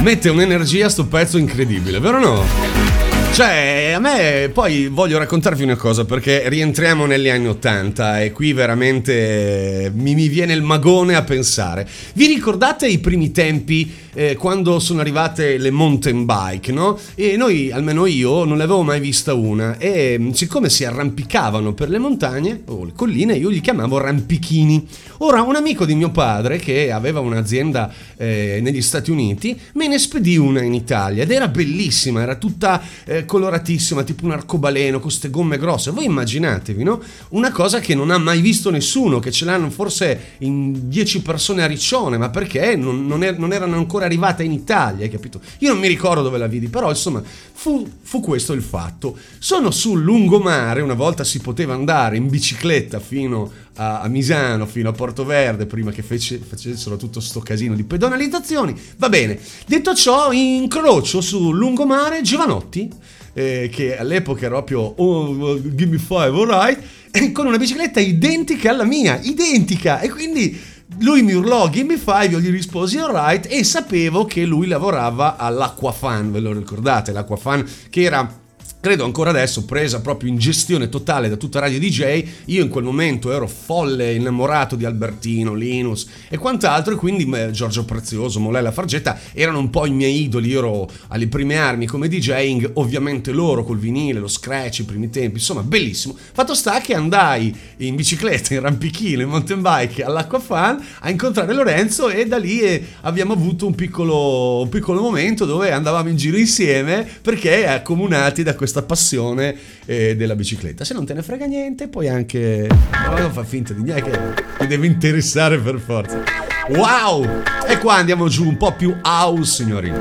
[0.00, 3.01] Mette un'energia sto pezzo incredibile, vero o no?
[3.32, 8.52] Cioè, a me poi voglio raccontarvi una cosa perché rientriamo negli anni Ottanta e qui
[8.52, 11.88] veramente mi, mi viene il magone a pensare.
[12.12, 16.98] Vi ricordate i primi tempi eh, quando sono arrivate le mountain bike, no?
[17.14, 21.72] E noi, almeno io, non ne avevo mai vista una e mh, siccome si arrampicavano
[21.72, 24.86] per le montagne o le colline, io li chiamavo rampichini.
[25.18, 29.98] Ora, un amico di mio padre che aveva un'azienda eh, negli Stati Uniti me ne
[29.98, 35.08] spedì una in Italia ed era bellissima, era tutta eh, coloratissima, tipo un arcobaleno con
[35.08, 35.90] queste gomme grosse.
[35.90, 37.00] Voi immaginatevi, no?
[37.30, 41.62] Una cosa che non ha mai visto nessuno, che ce l'hanno forse in 10 persone
[41.62, 45.40] a Riccione, ma perché non, non er- non erano ancora arrivate in Italia, hai capito?
[45.58, 49.16] Io non mi ricordo dove la vidi, però insomma fu, fu questo il fatto.
[49.38, 54.90] Sono sul lungomare, una volta si poteva andare in bicicletta fino a, a Misano, fino
[54.90, 58.78] a Porto Verde, prima che fece- facessero tutto sto casino di pedonalizzazioni.
[58.96, 62.90] Va bene, detto ciò, incrocio sul lungomare Giovanotti,
[63.34, 66.80] eh, che all'epoca era proprio oh, give me five, alright,
[67.32, 70.60] con una bicicletta identica alla mia, identica, e quindi
[70.98, 75.36] lui mi urlò give me five, io gli risposi alright e sapevo che lui lavorava
[75.36, 78.40] all'Acquafan, ve lo ricordate, l'Acquafan che era
[78.82, 82.82] credo ancora adesso presa proprio in gestione totale da tutta Radio DJ io in quel
[82.82, 89.20] momento ero folle innamorato di Albertino, Linus e quant'altro e quindi Giorgio Prezioso, Molella Fargetta
[89.34, 90.48] erano un po' i miei idoli.
[90.48, 95.10] Io ero alle prime armi come DJing ovviamente loro col vinile, lo scratch, i primi
[95.10, 96.16] tempi insomma bellissimo.
[96.32, 102.08] Fatto sta che andai in bicicletta, in rampichino, in mountain bike all'Acquafan a incontrare Lorenzo
[102.08, 106.36] e da lì eh, abbiamo avuto un piccolo, un piccolo momento dove andavamo in giro
[106.36, 109.54] insieme perché accomunati da questa passione
[109.84, 110.84] eh, della bicicletta.
[110.84, 112.66] Se non te ne frega niente, puoi anche.
[113.06, 116.22] No, non fa finta di niente, ti deve interessare per forza.
[116.70, 117.42] Wow!
[117.68, 119.92] E qua andiamo giù un po' più house, signori.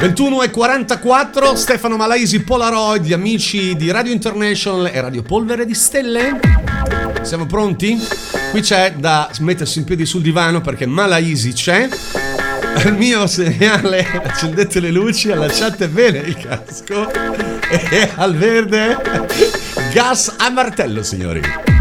[0.00, 5.74] 21 e 44, Stefano Malaisi, Polaroid, gli amici di Radio International e Radio Polvere di
[5.74, 6.40] Stelle.
[7.22, 7.96] Siamo pronti?
[8.50, 11.88] Qui c'è da mettersi in piedi sul divano perché Malaisi c'è.
[12.84, 18.96] Al mio segnale accendete le luci, allacciate bene il casco e al verde
[19.92, 21.71] gas a martello, signori.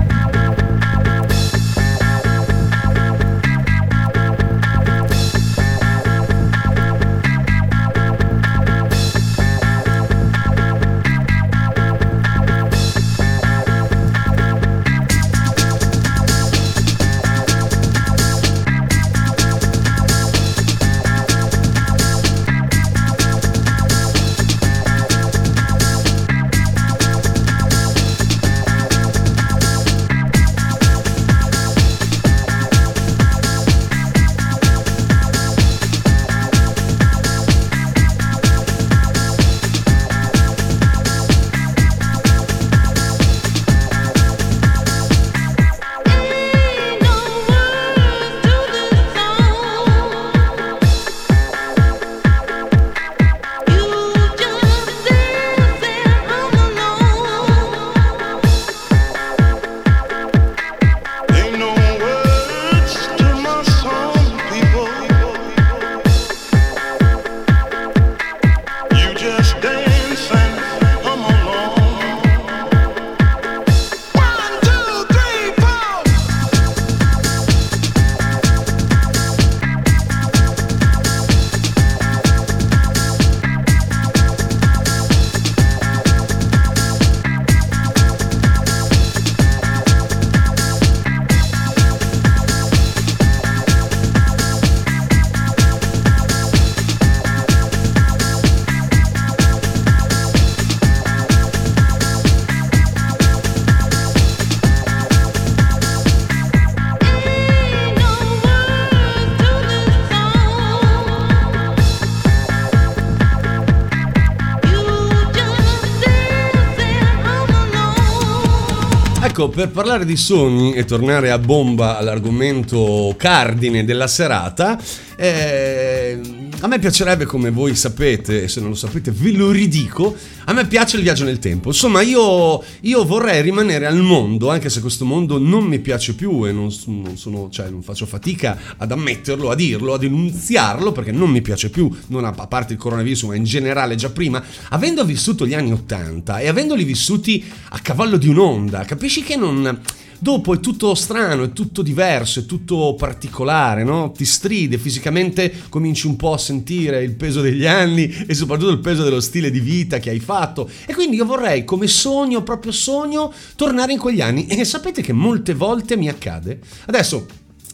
[119.41, 124.79] Ecco, per parlare di sogni e tornare a bomba all'argomento cardine della serata,
[125.15, 126.19] eh,
[126.63, 130.53] a me piacerebbe, come voi sapete, e se non lo sapete ve lo ridico, a
[130.53, 131.69] me piace il viaggio nel tempo.
[131.69, 136.45] Insomma, io, io vorrei rimanere al mondo, anche se questo mondo non mi piace più
[136.45, 141.11] e non, non, sono, cioè, non faccio fatica ad ammetterlo, a dirlo, a denunziarlo, perché
[141.11, 144.43] non mi piace più, non a, a parte il coronavirus, ma in generale già prima,
[144.69, 149.81] avendo vissuto gli anni Ottanta e avendoli vissuti a cavallo di un'onda, capisci che non
[150.23, 154.11] Dopo è tutto strano, è tutto diverso, è tutto particolare, no?
[154.11, 158.81] Ti stride, fisicamente cominci un po' a sentire il peso degli anni e soprattutto il
[158.81, 160.69] peso dello stile di vita che hai fatto.
[160.85, 164.45] E quindi io vorrei, come sogno, proprio sogno, tornare in quegli anni.
[164.45, 166.59] E sapete che molte volte mi accade?
[166.85, 167.25] Adesso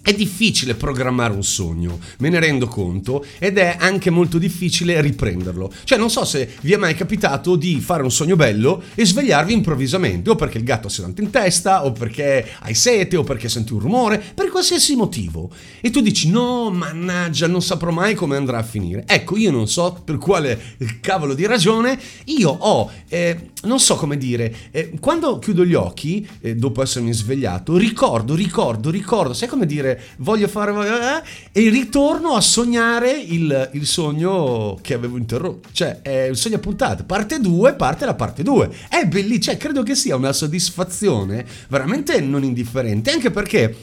[0.07, 5.69] è difficile programmare un sogno, me ne rendo conto, ed è anche molto difficile riprenderlo.
[5.83, 9.51] Cioè, non so se vi è mai capitato di fare un sogno bello e svegliarvi
[9.51, 13.49] improvvisamente, o perché il gatto si dato in testa, o perché hai sete, o perché
[13.49, 15.49] senti un rumore, per qualsiasi motivo.
[15.81, 19.03] E tu dici, no, mannaggia, non saprò mai come andrà a finire.
[19.05, 24.17] Ecco, io non so per quale cavolo di ragione, io ho, eh, non so come
[24.17, 29.65] dire, eh, quando chiudo gli occhi, eh, dopo essermi svegliato, ricordo, ricordo, ricordo, sai come
[29.65, 31.23] dire voglio fare...
[31.53, 35.69] Eh, e ritorno a sognare il, il, sogno che avevo interrotto.
[35.71, 37.03] Cioè, è un sogno a puntate.
[37.03, 38.69] Parte 2, parte la parte 2.
[38.89, 43.75] È bellissimo, cioè, credo che sia una soddisfazione veramente non indifferente, anche perché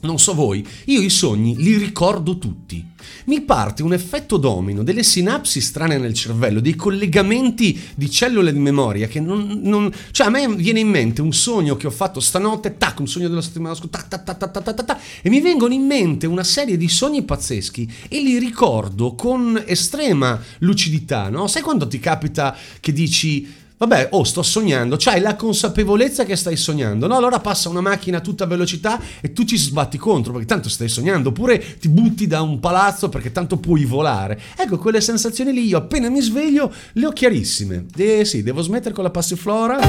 [0.00, 2.90] non so voi, io i sogni li ricordo tutti.
[3.26, 8.58] Mi parte un effetto domino, delle sinapsi strane nel cervello, dei collegamenti di cellule di
[8.58, 12.20] memoria che non, non, Cioè a me viene in mente un sogno che ho fatto
[12.20, 15.40] stanotte, tac, un sogno della settimana scorsa, tac, tac, tac, tac, tac, tac, e mi
[15.40, 21.46] vengono in mente una serie di sogni pazzeschi e li ricordo con estrema lucidità, no?
[21.46, 26.56] Sai quando ti capita che dici Vabbè, oh, sto sognando, c'hai la consapevolezza che stai
[26.56, 27.16] sognando, no?
[27.16, 30.86] Allora passa una macchina a tutta velocità e tu ci sbatti contro perché tanto stai
[30.88, 34.40] sognando, oppure ti butti da un palazzo perché tanto puoi volare.
[34.56, 37.86] Ecco, quelle sensazioni lì io appena mi sveglio le ho chiarissime.
[37.96, 39.80] Eh sì, devo smettere con la passiflora.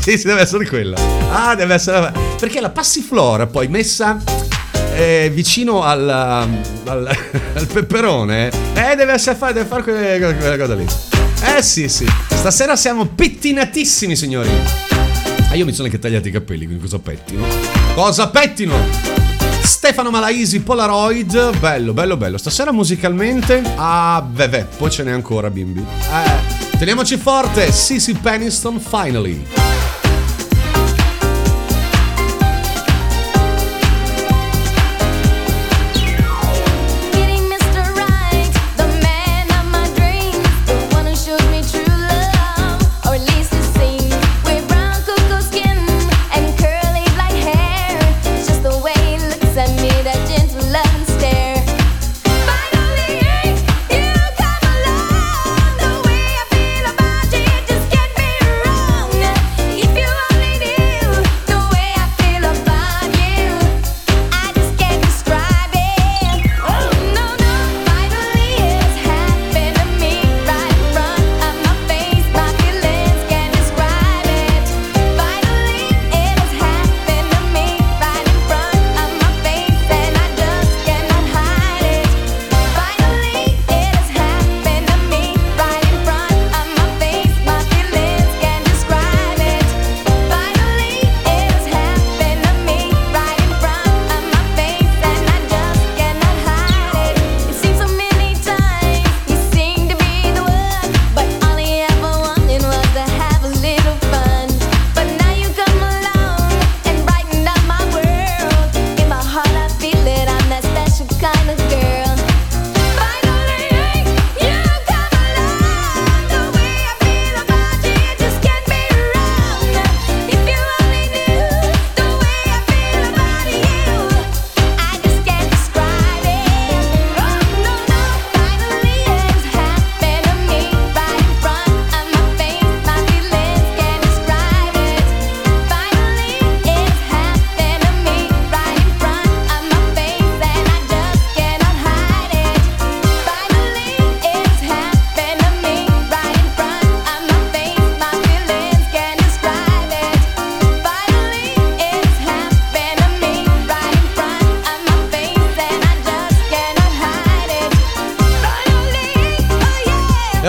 [0.00, 0.98] Sì, sì, deve essere quella.
[1.30, 2.12] Ah, deve essere...
[2.36, 4.20] Perché la passiflora poi messa
[4.94, 7.06] eh, vicino al, al,
[7.54, 10.86] al, peperone, eh, deve essere fare, deve fare quella cosa lì.
[11.56, 12.29] Eh sì, sì.
[12.40, 14.48] Stasera siamo pettinatissimi, signori.
[15.50, 17.44] Ah, io mi sono anche tagliati i capelli, quindi cosa pettino?
[17.94, 18.74] Cosa pettino?
[19.62, 21.58] Stefano Malaisi, Polaroid.
[21.58, 22.38] Bello, bello, bello.
[22.38, 23.62] Stasera musicalmente.
[23.76, 25.80] Ah, beh, poi ce n'è ancora, bimbi.
[25.80, 27.70] Eh, teniamoci forte.
[27.72, 29.46] Sissy Peniston, finally.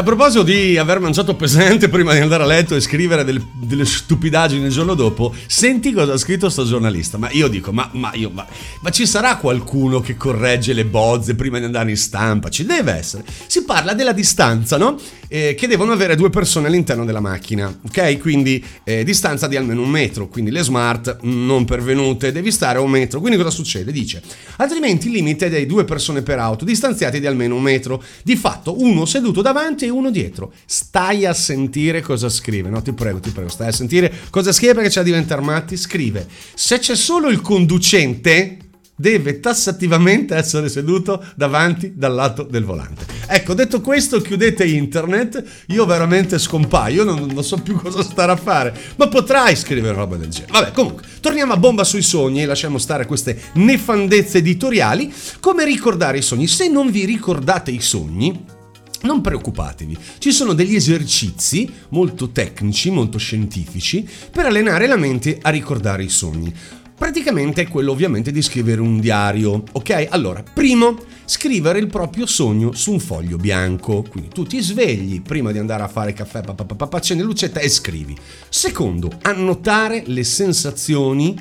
[0.02, 3.86] A proposito di aver mangiato pesante prima di andare a letto e scrivere del- delle
[3.86, 7.20] stupidaggini il giorno dopo, senti cosa ha scritto sto giornalista.
[7.20, 8.44] Ma io dico, ma, ma io, ma,
[8.82, 12.50] ma ci sarà qualcuno che corregge le bozze prima di andare in stampa?
[12.50, 13.24] Ci deve essere.
[13.46, 14.98] Si parla della distanza, no?
[15.28, 18.18] Eh, che devono avere due persone all'interno della macchina, ok?
[18.20, 22.82] Quindi eh, distanza di almeno un metro, quindi le smart non pervenute, devi stare a
[22.82, 23.20] un metro.
[23.20, 23.92] Quindi cosa succede?
[23.92, 24.22] Dice,
[24.58, 28.04] altrimenti il limite è dei due persone per auto, distanziati di almeno un metro.
[28.24, 30.54] Di fatto, uno seduto davanti e uno dietro.
[30.66, 32.82] Stai a sentire cosa scrive, no?
[32.82, 35.40] Ti prego, ti prego, stai a sentire cosa scrive perché c'è da diventare.
[35.76, 38.58] Scrive, se c'è solo il conducente
[39.02, 43.06] deve tassativamente essere seduto davanti dal lato del volante.
[43.26, 48.36] Ecco, detto questo, chiudete internet, io veramente scompaio, non, non so più cosa stare a
[48.36, 50.52] fare, ma potrai scrivere roba del genere.
[50.52, 55.12] Vabbè, comunque, torniamo a bomba sui sogni e lasciamo stare queste nefandezze editoriali.
[55.40, 56.48] Come ricordare i sogni?
[56.48, 58.60] Se non vi ricordate i sogni,
[59.02, 65.50] non preoccupatevi, ci sono degli esercizi molto tecnici, molto scientifici, per allenare la mente a
[65.50, 66.54] ricordare i sogni.
[67.02, 70.08] Praticamente è quello ovviamente di scrivere un diario, ok?
[70.12, 74.06] Allora, primo, scrivere il proprio sogno su un foglio bianco.
[74.08, 78.16] Quindi tu ti svegli prima di andare a fare caffè, papà, accendi lucetta e scrivi.
[78.50, 81.36] Secondo, annotare le sensazioni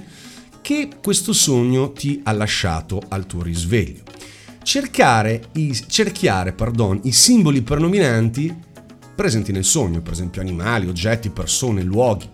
[0.63, 4.10] che questo sogno ti ha lasciato al tuo risveglio.
[4.71, 8.55] Cercare i, cerchiare, pardon, i simboli predominanti
[9.17, 12.29] presenti nel sogno, per esempio animali, oggetti, persone, luoghi.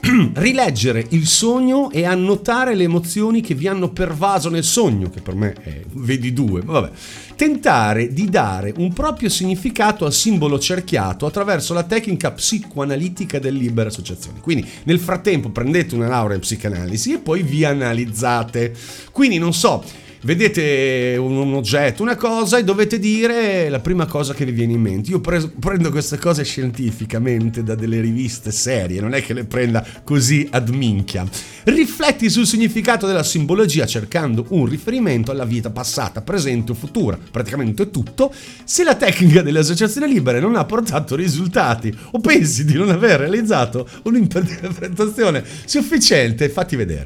[0.32, 5.34] Rileggere il sogno e annotare le emozioni che vi hanno pervaso nel sogno, che per
[5.34, 6.90] me è vedi due, ma vabbè.
[7.36, 13.90] Tentare di dare un proprio significato al simbolo cerchiato attraverso la tecnica psicoanalitica delle libere
[13.90, 14.40] associazioni.
[14.40, 18.74] Quindi nel frattempo prendete una laurea in psicanalisi e poi vi analizzate.
[19.12, 19.84] Quindi non so,
[20.22, 24.72] vedete un, un oggetto, una cosa e dovete dire la prima cosa che vi viene
[24.72, 25.10] in mente.
[25.10, 29.84] Io pre- prendo queste cose scientificamente da delle riviste serie, non è che le prenda
[30.04, 31.26] così ad minchia.
[31.64, 37.90] Rifletti sul significato della simbologia cercando un riferimento alla vita passata, presente o futura, praticamente
[37.90, 38.32] tutto.
[38.64, 43.20] Se la tecnica delle associazioni libere non ha portato risultati o pensi di non aver
[43.20, 47.04] realizzato un'interpretazione sufficiente, fatti vedere.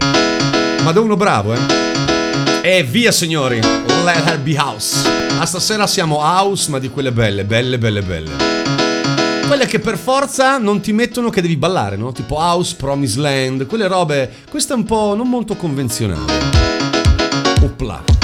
[0.83, 2.16] Ma da uno bravo, eh?
[2.69, 5.09] E via signori, let her be house.
[5.39, 8.31] A stasera siamo house, ma di quelle belle, belle, belle, belle.
[9.47, 12.11] Quelle che per forza non ti mettono che devi ballare, no?
[12.11, 16.33] Tipo House, Promise Land, quelle robe, questa è un po' non molto convenzionale.
[17.63, 18.16] Opla.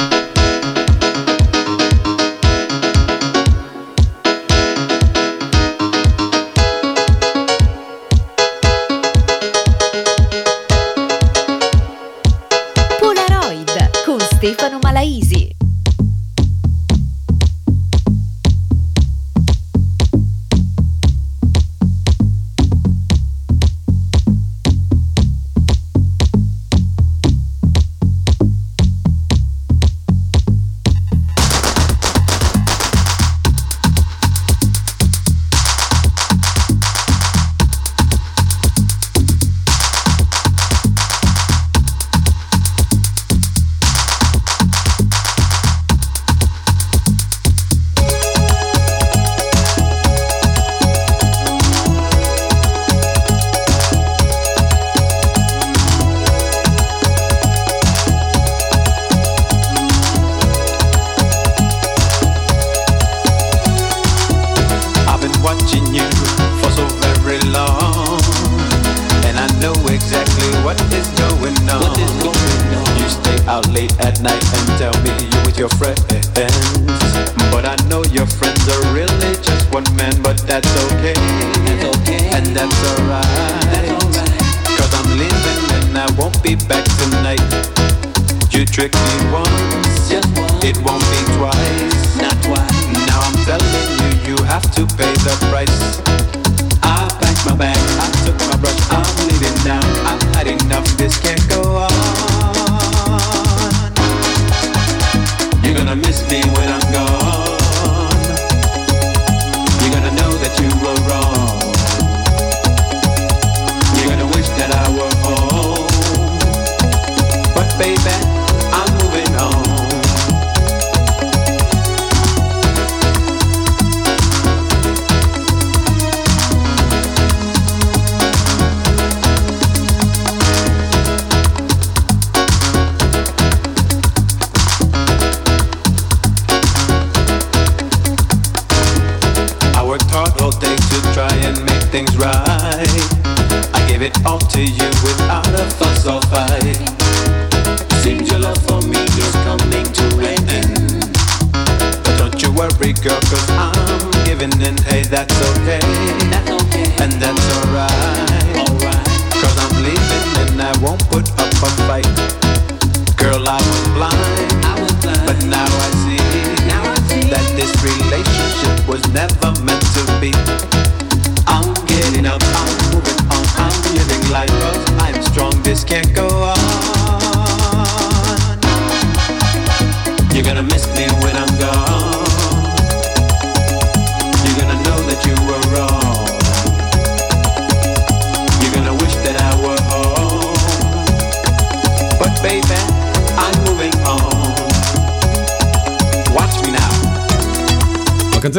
[152.98, 153.21] You worry,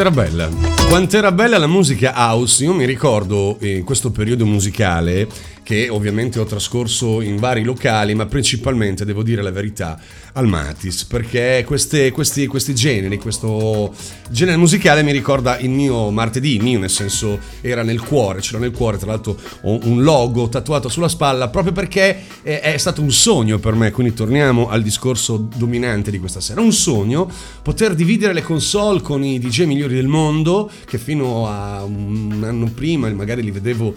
[0.04, 0.48] quant'era bella?
[0.86, 2.62] Quant'era bella la musica house?
[2.64, 5.26] Io mi ricordo in questo periodo musicale
[5.62, 9.98] che ovviamente ho trascorso in vari locali, ma principalmente, devo dire la verità,
[10.36, 13.94] al Matis, perché queste- questi, questi generi, questo
[14.30, 18.72] genere musicale mi ricorda il mio martedì, mio nel senso era nel cuore, c'era nel
[18.72, 23.58] cuore, tra l'altro un logo tatuato sulla spalla, proprio perché è, è stato un sogno
[23.58, 27.30] per me, quindi torniamo al discorso dominante di questa sera, un sogno
[27.62, 32.70] poter dividere le console con i DJ migliori del mondo, che fino a un anno
[32.74, 33.94] prima magari li vedevo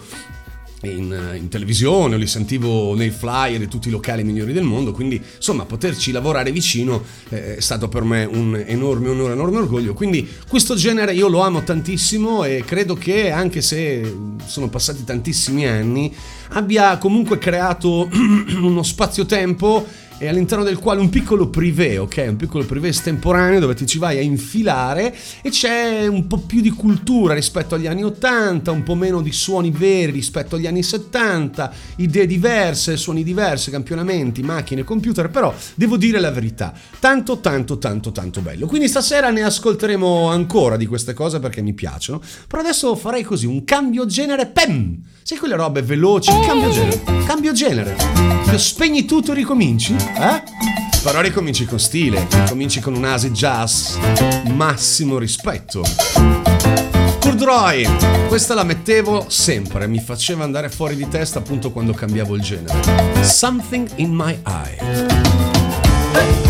[0.82, 5.20] in, in televisione, li sentivo nei flyer di tutti i locali migliori del mondo, quindi
[5.36, 9.94] insomma poterci lavorare vicino eh, è stato per me un enorme onore, un enorme orgoglio.
[9.94, 14.16] Quindi questo genere io lo amo tantissimo e credo che anche se
[14.46, 16.14] sono passati tantissimi anni
[16.50, 18.08] abbia comunque creato
[18.60, 22.26] uno spazio-tempo e all'interno del quale un piccolo privé, ok?
[22.28, 26.60] Un piccolo privé estemporaneo dove ti ci vai a infilare e c'è un po' più
[26.60, 30.82] di cultura rispetto agli anni 80, un po' meno di suoni veri rispetto agli anni
[30.82, 37.78] 70, idee diverse, suoni diversi, campionamenti, macchine, computer, però devo dire la verità, tanto tanto
[37.78, 38.66] tanto tanto bello.
[38.66, 43.46] Quindi stasera ne ascolteremo ancora di queste cose perché mi piacciono, però adesso farei così
[43.46, 45.00] un cambio genere, pem!
[45.22, 47.96] Sai quelle robe veloci, cambio genere, cambio genere.
[48.56, 49.94] Spegni tutto e ricominci?
[50.16, 50.42] Eh?
[51.02, 53.96] Però ricominci con stile, ricominci con un acid jazz.
[54.52, 55.82] Massimo rispetto.
[57.20, 57.88] Kurdroy,
[58.26, 63.22] questa la mettevo sempre, mi faceva andare fuori di testa appunto quando cambiavo il genere.
[63.22, 64.78] Something in my eye.
[66.12, 66.47] Something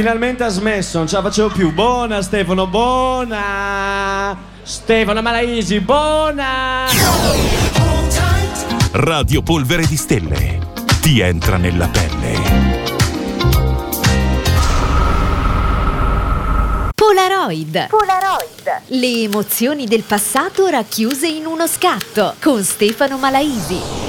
[0.00, 1.74] Finalmente ha smesso, non ce la facevo più.
[1.74, 4.34] Buona Stefano, buona!
[4.62, 6.86] Stefano Malaisi, buona!
[8.92, 10.58] Radio Polvere di Stelle.
[11.02, 12.38] Ti entra nella pelle.
[16.94, 17.88] Polaroid.
[17.88, 18.80] Polaroid.
[18.86, 23.99] Le emozioni del passato racchiuse in uno scatto con Stefano Malaisi.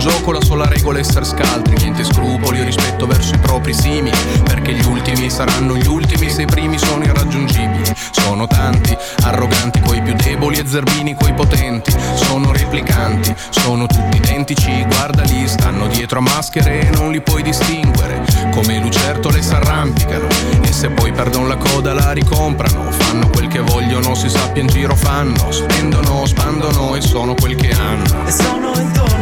[0.00, 4.16] Gioco la sola regola è essere scaltri, niente scrupoli o rispetto verso i propri simili.
[4.42, 7.94] Perché gli ultimi saranno gli ultimi se i primi sono irraggiungibili.
[8.10, 11.94] Sono tanti, arroganti coi più deboli e zerbini coi potenti.
[12.14, 18.24] Sono replicanti, sono tutti identici, guardali, stanno dietro a maschere e non li puoi distinguere.
[18.52, 20.26] Come lucertole s'arrampicano
[20.62, 22.90] e se poi perdono la coda la ricomprano.
[22.90, 25.52] Fanno quel che vogliono, si sappia in giro fanno.
[25.52, 28.26] Spendono, spandono e sono quel che hanno.
[28.26, 29.19] E sono intorno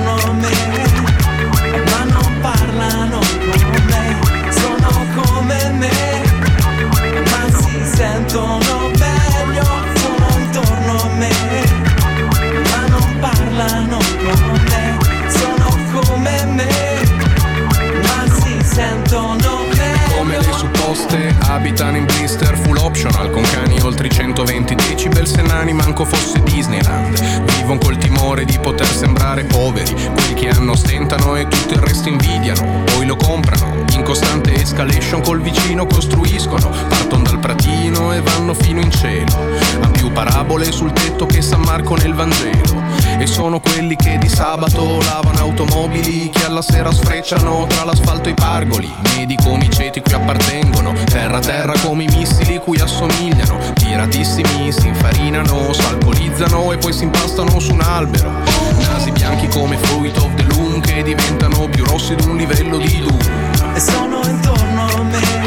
[24.35, 27.19] 120 decibel se nani manco fosse Disneyland.
[27.57, 32.09] Vivono col timore di poter sembrare poveri Quelli che hanno stentano e tutto il resto
[32.09, 32.83] invidiano.
[32.95, 38.81] Poi lo comprano In costante escalation col vicino costruiscono Partono dal pratino e vanno fino
[38.81, 39.35] in cielo.
[39.81, 44.29] Han più parabole sul tetto che San Marco nel Vangelo E sono quelli che di
[44.29, 48.93] sabato lavano automobili Che alla sera sfrecciano tra l'asfalto e i pargoli.
[49.17, 53.59] Medi come i ceti cui appartengono Terra a terra come i missili cui assomigliano.
[53.75, 58.31] Tiratissimi si infarinano, s'alcolizzano e poi si impastano su un albero.
[58.79, 62.99] Nasi bianchi come fruit of the loom Che diventano più rossi di un livello di
[63.01, 65.38] Doom E sono intorno a me,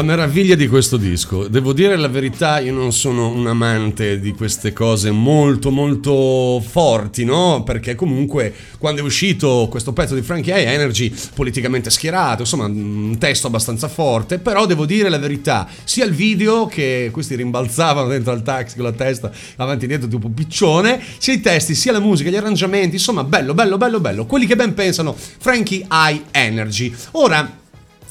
[0.00, 4.32] La meraviglia di questo disco, devo dire la verità, io non sono un amante di
[4.32, 7.62] queste cose molto molto forti, no?
[7.64, 13.14] Perché comunque quando è uscito questo pezzo di Frankie High Energy, politicamente schierato, insomma un
[13.18, 18.32] testo abbastanza forte, però devo dire la verità, sia il video che questi rimbalzavano dentro
[18.32, 22.00] al taxi con la testa avanti e dietro tipo piccione, sia i testi, sia la
[22.00, 26.90] musica, gli arrangiamenti, insomma bello, bello, bello, bello, quelli che ben pensano Frankie High Energy.
[27.10, 27.58] Ora...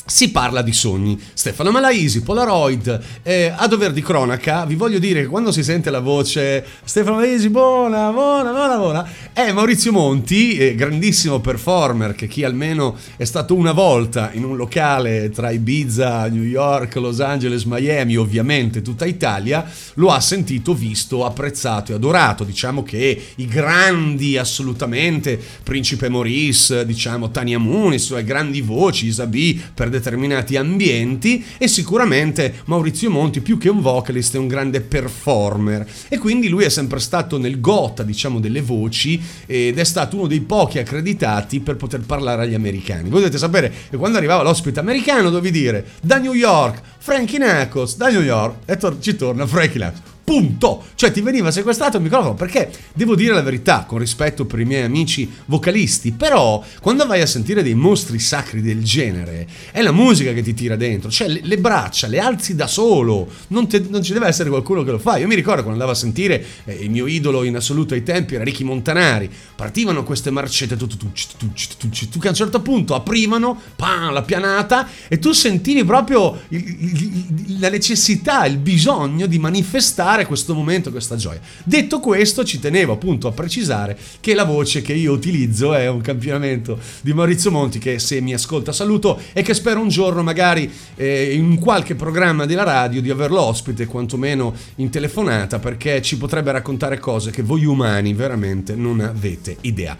[0.10, 1.20] Si parla di sogni.
[1.34, 5.91] Stefano Malaisi, Polaroid, eh, a dover di cronaca, vi voglio dire che quando si sente
[5.91, 12.28] la voce Stefano Malaisi, buona, buona, buona, buona, è Maurizio Monti, eh, grandissimo performer che
[12.28, 17.66] chi almeno è stato una volta in un locale tra Ibiza, New York, Los Angeles,
[17.66, 22.43] Miami, ovviamente tutta Italia, lo ha sentito, visto, apprezzato e adorato.
[22.43, 29.89] Diciamo che i grandi assolutamente, Principe Maurice, diciamo Tania Muniz, le grandi voci, Isabi per
[30.00, 35.88] determinati ambienti e sicuramente Maurizio Monti più che un vocalist è un grande performer.
[36.08, 40.28] E quindi lui è sempre stato nel gota diciamo delle voci ed è stato uno
[40.28, 43.10] dei pochi accreditati per poter parlare agli americani.
[43.10, 47.95] Voi dovete sapere che quando arrivava l'ospite americano dovevi dire da New York Frankie Knuckles
[47.95, 50.84] da New York e tor- ci torna Frankie Knuckles punto.
[50.93, 54.65] Cioè ti veniva sequestrato il microfono perché devo dire la verità, con rispetto per i
[54.65, 59.91] miei amici vocalisti, però quando vai a sentire dei mostri sacri del genere, è la
[59.91, 63.84] musica che ti tira dentro, cioè le, le braccia le alzi da solo, non, te-
[63.89, 65.17] non ci deve essere qualcuno che lo fa.
[65.17, 68.36] Io mi ricordo quando andavo a sentire eh, il mio idolo in assoluto ai tempi
[68.36, 72.93] era Ricky Montanari, partivano queste marcette tu, tu, tu, tu, che a un certo punto
[72.93, 77.03] aprivano, pam, la pianata e tu sentivi proprio il- il-
[77.47, 81.39] il- la necessità, il bisogno di manifestare questo momento, questa gioia.
[81.63, 86.01] Detto questo, ci tenevo appunto a precisare che la voce che io utilizzo è un
[86.01, 90.72] campionamento di Maurizio Monti che se mi ascolta saluto e che spero un giorno magari
[90.95, 96.51] eh, in qualche programma della radio di averlo ospite, quantomeno in telefonata, perché ci potrebbe
[96.51, 99.97] raccontare cose che voi umani veramente non avete idea.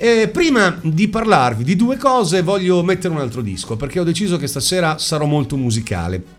[0.00, 4.36] E prima di parlarvi di due cose voglio mettere un altro disco perché ho deciso
[4.36, 6.37] che stasera sarò molto musicale.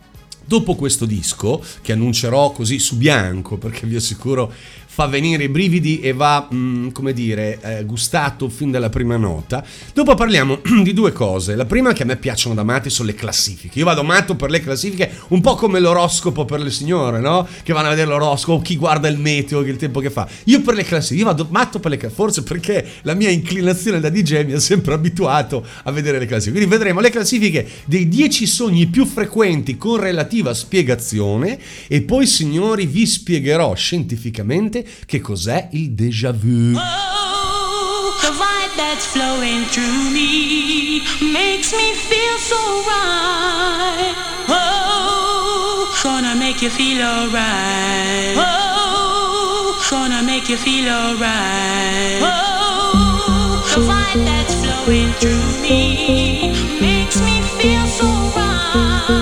[0.50, 4.52] Dopo questo disco, che annuncerò così su bianco, perché vi assicuro
[5.00, 9.64] fa venire i brividi e va, mm, come dire, eh, gustato fin dalla prima nota.
[9.94, 11.56] Dopo parliamo di due cose.
[11.56, 13.80] La prima che a me piacciono da matti sono le classifiche.
[13.80, 17.48] Io vado matto per le classifiche, un po' come l'oroscopo per le signore, no?
[17.64, 20.28] Che vanno a vedere l'oroscopo, chi guarda il meteo, il tempo che fa.
[20.46, 24.02] Io per le classifiche, io vado matto per le classifiche, forse perché la mia inclinazione
[24.02, 26.58] da DJ mi ha sempre abituato a vedere le classifiche.
[26.58, 32.86] Quindi vedremo le classifiche dei 10 sogni più frequenti con relativa spiegazione e poi, signori,
[32.86, 36.76] vi spiegherò scientificamente che cos'è il déjà vu.
[36.76, 44.16] Oh, the vibe that's flowing through me makes me feel so right.
[44.48, 48.36] Oh, gonna make you feel alright.
[48.38, 52.22] Oh, gonna make you feel alright.
[52.22, 59.19] Oh, the vibe that's flowing through me makes me feel so right.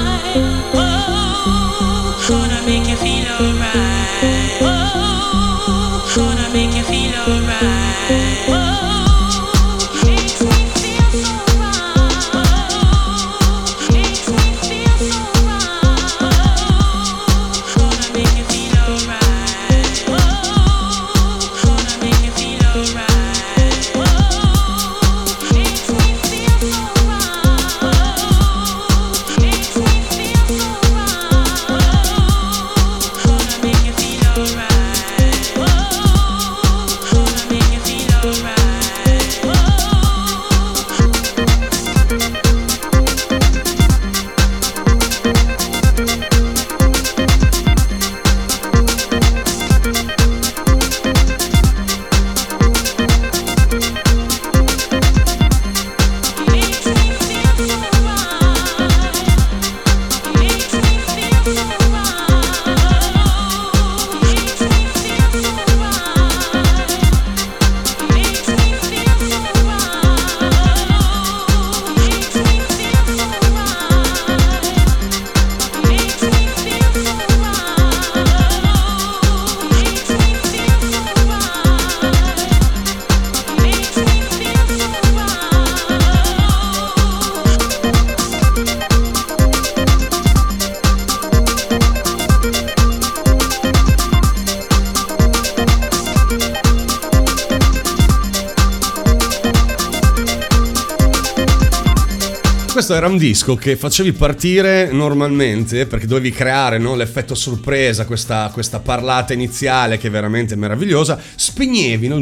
[103.18, 109.34] Un disco che facevi partire normalmente perché dovevi creare no, l'effetto sorpresa, questa, questa parlata
[109.34, 111.20] iniziale che è veramente meravigliosa.
[111.36, 112.18] Spegnevi no?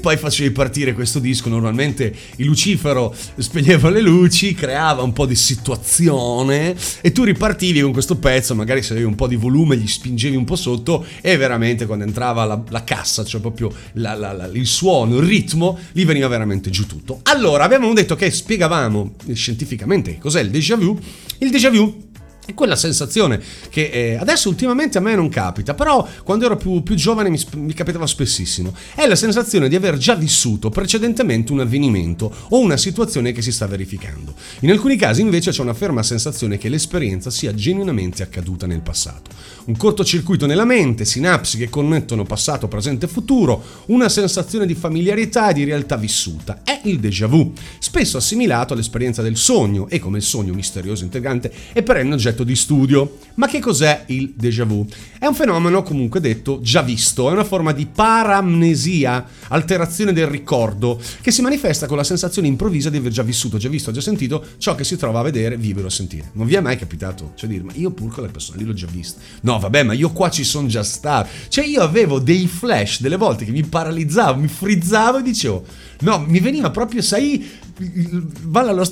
[0.00, 1.48] Poi facevi partire questo disco.
[1.48, 7.92] Normalmente il Lucifero spegneva le luci, creava un po' di situazione e tu ripartivi con
[7.92, 8.54] questo pezzo.
[8.54, 12.04] Magari se avevi un po' di volume, gli spingevi un po' sotto e veramente quando
[12.04, 16.70] entrava la, la cassa, cioè proprio la- la- il suono, il ritmo, gli veniva veramente
[16.70, 17.20] giù tutto.
[17.24, 20.98] Allora, abbiamo detto che spiegavamo scientificamente cos'è il déjà vu.
[21.38, 22.08] Il déjà vu
[22.50, 23.40] è quella sensazione
[23.70, 27.40] che eh, adesso ultimamente a me non capita, però quando ero più, più giovane mi,
[27.54, 28.74] mi capitava spessissimo.
[28.94, 33.52] È la sensazione di aver già vissuto precedentemente un avvenimento o una situazione che si
[33.52, 34.34] sta verificando.
[34.60, 39.30] In alcuni casi invece c'è una ferma sensazione che l'esperienza sia genuinamente accaduta nel passato.
[39.66, 45.50] Un cortocircuito nella mente, sinapsi che connettono passato, presente e futuro, una sensazione di familiarità
[45.50, 46.62] e di realtà vissuta.
[46.64, 51.52] È il déjà vu, spesso assimilato all'esperienza del sogno e come il sogno misterioso integrante
[51.72, 53.18] è perenne oggetto di studio.
[53.34, 54.86] Ma che cos'è il déjà vu?
[55.18, 61.00] È un fenomeno comunque detto già visto, è una forma di paramnesia, alterazione del ricordo,
[61.20, 64.44] che si manifesta con la sensazione improvvisa di aver già vissuto, già visto, già sentito
[64.58, 66.30] ciò che si trova a vedere, vivere o sentire.
[66.34, 67.32] Non vi è mai capitato?
[67.34, 69.20] Cioè dire, ma io pur con la persona lì l'ho già vista.
[69.42, 71.28] No, vabbè, ma io qua ci sono già stato.
[71.48, 75.64] Cioè io avevo dei flash delle volte che mi paralizzavo, mi frizzavo e dicevo,
[76.00, 77.48] no, mi veniva proprio, sai,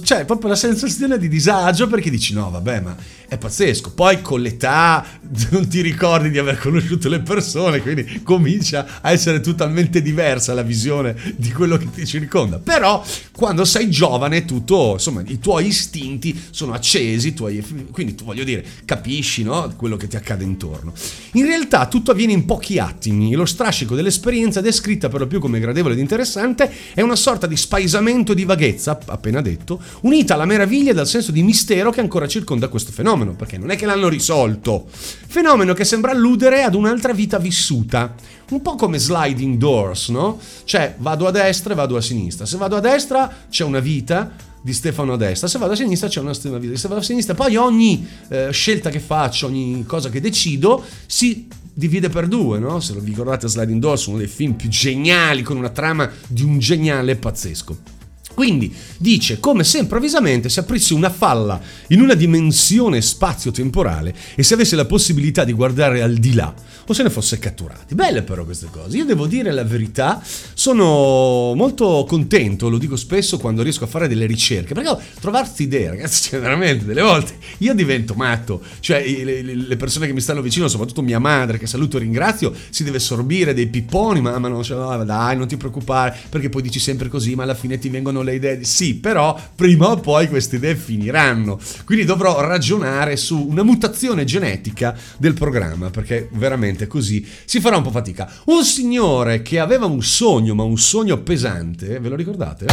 [0.02, 2.96] cioè proprio la sensazione di disagio perché dici no vabbè ma
[3.28, 3.92] è pazzesco.
[3.92, 5.04] Poi con l'età
[5.50, 10.62] non ti ricordi di aver conosciuto le persone quindi comincia a essere totalmente diversa la
[10.62, 12.58] visione di quello che ti circonda.
[12.58, 18.44] Però quando sei giovane tutto insomma i tuoi istinti sono accesi tuoi- quindi tu voglio
[18.44, 20.92] dire capisci no quello che ti accade intorno.
[21.32, 23.34] In realtà tutto avviene in pochi attimi.
[23.34, 27.56] Lo strascico dell'esperienza descritta per lo più come gradevole ed interessante è una sorta di
[27.56, 32.26] spaesamento di vaghezza appena detto unita alla meraviglia e dal senso di mistero che ancora
[32.26, 37.12] circonda questo fenomeno perché non è che l'hanno risolto fenomeno che sembra alludere ad un'altra
[37.12, 38.14] vita vissuta
[38.50, 40.38] un po' come sliding doors no?
[40.64, 44.46] cioè vado a destra e vado a sinistra se vado a destra c'è una vita
[44.60, 47.34] di Stefano a destra, se vado a sinistra c'è una vita di Stefano a sinistra,
[47.34, 52.80] poi ogni eh, scelta che faccio, ogni cosa che decido si divide per due, no?
[52.80, 56.58] Se lo ricordate Sliding Doors, uno dei film più geniali con una trama di un
[56.58, 57.97] geniale pazzesco.
[58.38, 64.54] Quindi dice come se improvvisamente si aprisse una falla in una dimensione spazio-temporale e si
[64.54, 66.54] avesse la possibilità di guardare al di là
[66.86, 67.96] o se ne fosse catturati.
[67.96, 68.96] Belle però queste cose.
[68.96, 70.22] Io devo dire la verità,
[70.54, 75.64] sono molto contento, lo dico spesso quando riesco a fare delle ricerche, perché oh, trovarsi
[75.64, 80.42] idee, ragazzi, cioè veramente delle volte io divento matto, cioè le, persone che mi stanno
[80.42, 84.62] vicino, soprattutto mia madre che saluto e ringrazio, si deve sorbire dei pipponi, mamma no,
[84.62, 87.88] cioè, no, dai, non ti preoccupare, perché poi dici sempre così, ma alla fine ti
[87.88, 91.58] vengono le le idee di sì, però prima o poi queste idee finiranno.
[91.84, 97.82] Quindi dovrò ragionare su una mutazione genetica del programma, perché veramente così si farà un
[97.82, 98.30] po' fatica.
[98.46, 102.66] Un signore che aveva un sogno, ma un sogno pesante, ve lo ricordate?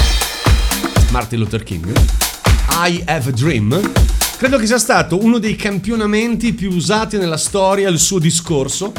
[1.11, 1.91] Martin Luther King.
[2.69, 3.91] I Have a Dream.
[4.37, 8.91] Credo che sia stato uno dei campionamenti più usati nella storia, il suo discorso.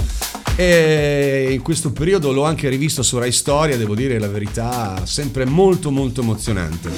[0.56, 5.44] E in questo periodo l'ho anche rivisto su Rai Storia, devo dire la verità, sempre
[5.44, 6.90] molto molto emozionante.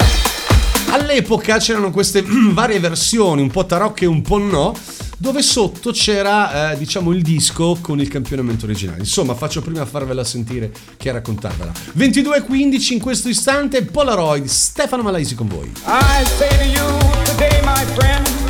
[0.91, 4.73] All'epoca c'erano queste varie versioni, un po' tarocche e un po' no,
[5.17, 8.99] dove sotto c'era, eh, diciamo, il disco con il campionamento originale.
[8.99, 11.71] Insomma, faccio prima farvela sentire che a raccontarvela.
[11.97, 15.69] 22.15 in questo istante, Polaroid, Stefano Malaisi con voi.
[15.85, 18.48] I say to you today, my friend,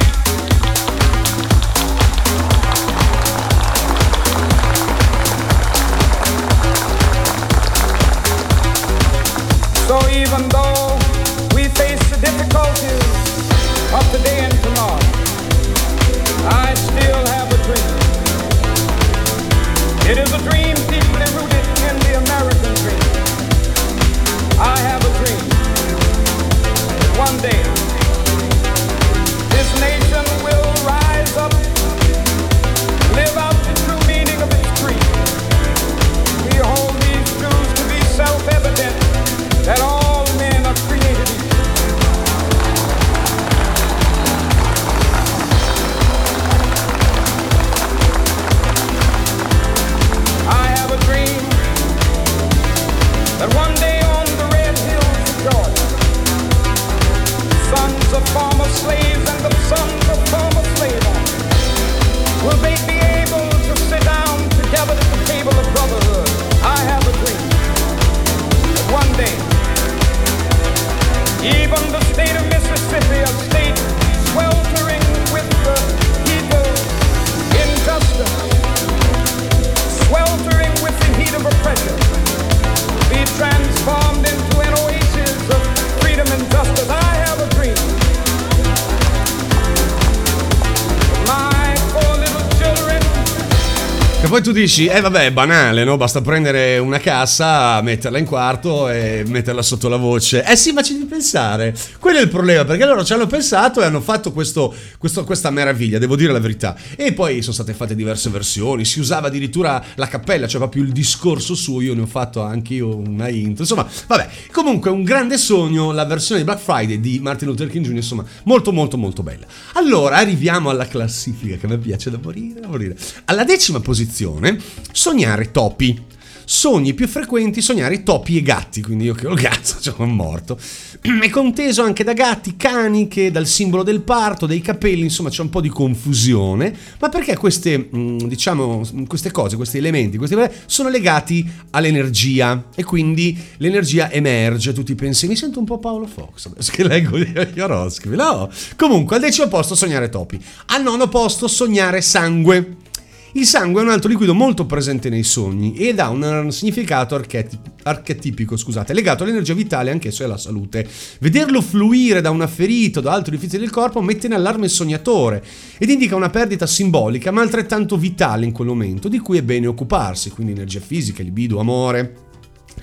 [94.60, 95.96] dici, eh vabbè, è banale, no?
[95.96, 100.44] Basta prendere una cassa, metterla in quarto e metterla sotto la voce.
[100.44, 101.74] Eh sì, ma ci devi pensare.
[101.98, 105.50] Quello è il problema, perché loro ci hanno pensato e hanno fatto questo, questo- questa
[105.50, 106.76] meraviglia, devo dire la verità.
[106.98, 110.92] E poi sono state fatte diverse versioni, si usava addirittura la cappella, cioè proprio il
[110.92, 113.62] discorso suo, io ne ho fatto anche io una intro.
[113.64, 117.86] Insomma, vabbè, comunque un grande sogno, la versione di Black Friday di Martin Luther King
[117.86, 119.46] Jr., insomma, molto molto molto bella.
[119.74, 122.98] Allora, arriviamo alla classifica che me piace da morire, da morire.
[123.26, 124.59] Alla decima posizione,
[124.92, 126.08] sognare topi.
[126.52, 130.58] Sogni più frequenti, sognare topi e gatti, quindi io che ho il gatto, sono morto.
[131.00, 135.44] È conteso anche da gatti, cani, che dal simbolo del parto, dei capelli, insomma c'è
[135.44, 140.90] un po' di confusione, ma perché queste, mh, diciamo, queste cose, questi elementi, questi sono
[140.90, 146.48] legati all'energia e quindi l'energia emerge, tu ti pensi, mi sento un po' Paolo Fox,
[146.52, 148.50] adesso che leggo gli oroscopi, no?
[148.76, 152.88] Comunque, al decimo posto sognare topi, al nono posto sognare sangue.
[153.34, 157.60] Il sangue è un altro liquido molto presente nei sogni ed ha un significato archeti-
[157.84, 160.88] archetipico, scusate, legato all'energia vitale e anch'esso alla salute.
[161.20, 164.72] Vederlo fluire da una ferita o da altri orifizi del corpo mette in allarme il
[164.72, 165.44] sognatore
[165.78, 169.68] ed indica una perdita simbolica ma altrettanto vitale in quel momento di cui è bene
[169.68, 172.16] occuparsi, quindi energia fisica, libido, amore.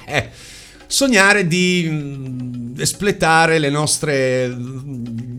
[0.04, 0.28] Eh,
[0.86, 4.46] sognare di mm, espletare le nostre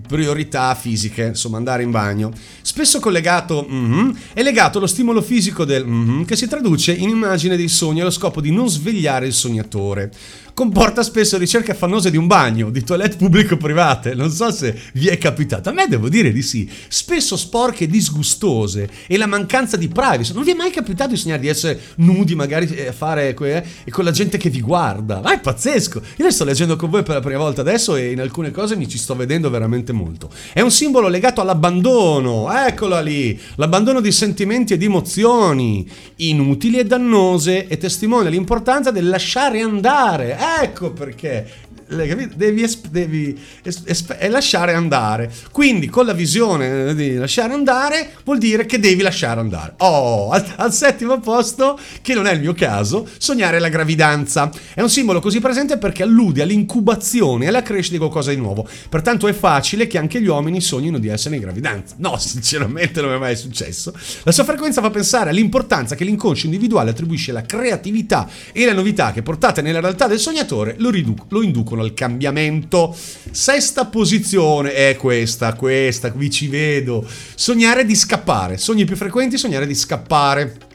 [0.07, 2.31] priorità fisiche, insomma andare in bagno.
[2.61, 7.55] Spesso collegato, mhm, è legato allo stimolo fisico del mhm, che si traduce in immagine
[7.55, 10.11] dei sogni allo scopo di non svegliare il sognatore.
[10.57, 14.15] Comporta spesso ricerche affannose di un bagno, di toilette pubbliche o private.
[14.15, 15.69] Non so se vi è capitato.
[15.69, 16.67] A me devo dire di sì.
[16.87, 18.89] Spesso sporche e disgustose.
[19.05, 20.33] E la mancanza di privacy.
[20.33, 23.63] Non vi è mai capitato di sognare di essere nudi, magari eh, a fare que-
[23.83, 25.21] e con la gente che vi guarda?
[25.21, 26.01] Ma è pazzesco.
[26.15, 28.75] Io le sto leggendo con voi per la prima volta adesso e in alcune cose
[28.75, 30.27] mi ci sto vedendo veramente molto.
[30.53, 32.51] È un simbolo legato all'abbandono.
[32.51, 33.39] Eccola lì.
[33.57, 40.45] L'abbandono di sentimenti e di emozioni inutili e dannose e testimonia l'importanza del lasciare andare.
[40.61, 41.45] Ecco perché.
[41.87, 45.31] Devi, esp- devi es- esp- e lasciare andare.
[45.51, 49.73] Quindi, con la visione di lasciare andare, vuol dire che devi lasciare andare.
[49.77, 54.51] Oh, al, al settimo posto, che non è il mio caso, sognare la gravidanza.
[54.73, 58.67] È un simbolo così presente perché allude all'incubazione e alla crescita di qualcosa di nuovo.
[58.89, 61.95] Pertanto è facile che anche gli uomini sognino di essere in gravidanza.
[61.99, 63.93] No, sinceramente non è mai successo.
[64.23, 69.11] La sua frequenza fa pensare all'importanza che l'inconscio individuale attribuisce alla creatività e alle novità
[69.11, 72.95] che portate nella realtà del sognatore lo, ridu- lo inducono inducono al cambiamento.
[73.31, 77.07] Sesta posizione è questa, questa, qui ci vedo.
[77.35, 78.57] Sognare di scappare.
[78.57, 80.66] Sogni più frequenti, sognare di scappare.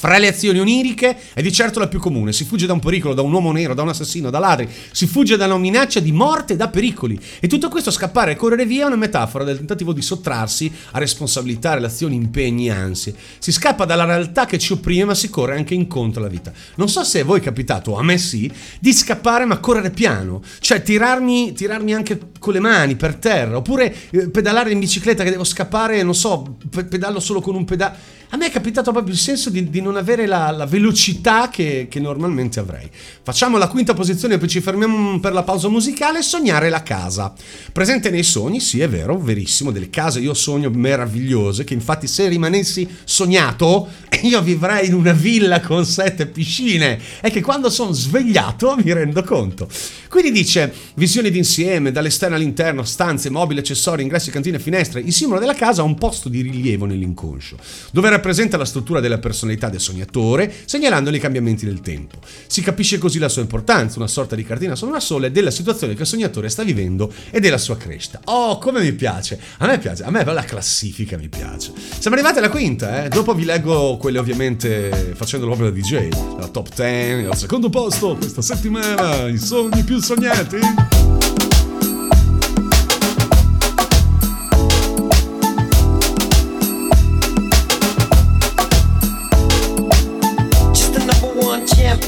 [0.00, 2.32] Fra le azioni oniriche è di certo la più comune.
[2.32, 4.68] Si fugge da un pericolo, da un uomo nero, da un assassino, da ladri.
[4.92, 7.18] Si fugge da una minaccia di morte e da pericoli.
[7.40, 11.00] E tutto questo scappare e correre via è una metafora del tentativo di sottrarsi a
[11.00, 13.12] responsabilità, relazioni, impegni, ansie.
[13.40, 16.52] Si scappa dalla realtà che ci opprime, ma si corre anche incontro alla vita.
[16.76, 18.48] Non so se a voi è capitato, a me sì,
[18.78, 20.42] di scappare ma correre piano.
[20.60, 23.56] Cioè tirarmi, tirarmi anche con le mani per terra.
[23.56, 27.64] Oppure eh, pedalare in bicicletta che devo scappare, non so, pe- pedalo solo con un
[27.64, 28.17] pedale.
[28.30, 31.86] A me è capitato proprio il senso di, di non avere la, la velocità che,
[31.88, 32.86] che normalmente avrei.
[33.22, 36.20] Facciamo la quinta posizione, poi ci fermiamo per la pausa musicale.
[36.20, 37.32] Sognare la casa.
[37.72, 39.70] Presente nei sogni, sì, è vero, verissimo.
[39.70, 41.64] Delle case io sogno meravigliose.
[41.64, 43.88] Che infatti, se rimanessi sognato,
[44.20, 47.00] io vivrei in una villa con sette piscine.
[47.22, 49.68] È che quando sono svegliato mi rendo conto.
[50.10, 55.00] Quindi dice: visioni d'insieme, dall'esterno all'interno, stanze, mobili, accessori, ingressi, cantine, finestre.
[55.00, 57.56] Il simbolo della casa ha un posto di rilievo nell'inconscio,
[57.90, 62.18] dove rappresenta la struttura della personalità del sognatore, segnalandone i cambiamenti del tempo.
[62.46, 65.94] Si capisce così la sua importanza, una sorta di cartina su una sola della situazione
[65.94, 68.20] che il sognatore sta vivendo e della sua crescita.
[68.24, 69.40] Oh, come mi piace!
[69.58, 71.72] A me piace, a me la classifica mi piace.
[71.98, 73.08] Siamo arrivati alla quinta, eh?
[73.08, 76.08] Dopo vi leggo quelle ovviamente facendo l'opera da DJ,
[76.38, 81.27] la top 10, al secondo posto questa settimana, i sogni più sognati.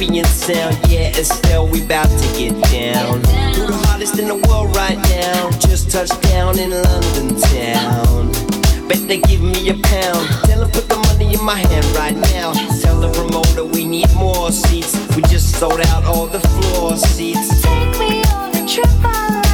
[0.01, 3.16] Champion sound, yeah, Estelle, we bout to get down.
[3.55, 5.51] Who the hottest in the world right now?
[5.59, 8.32] Just touched down in London town.
[8.89, 10.27] Bet they give me a pound.
[10.47, 12.52] Tell 'em put the money in my hand right now.
[12.81, 14.97] Tell the promoter we need more seats.
[15.14, 17.60] We just sold out all the floor seats.
[17.60, 19.49] Take me on a trip I'd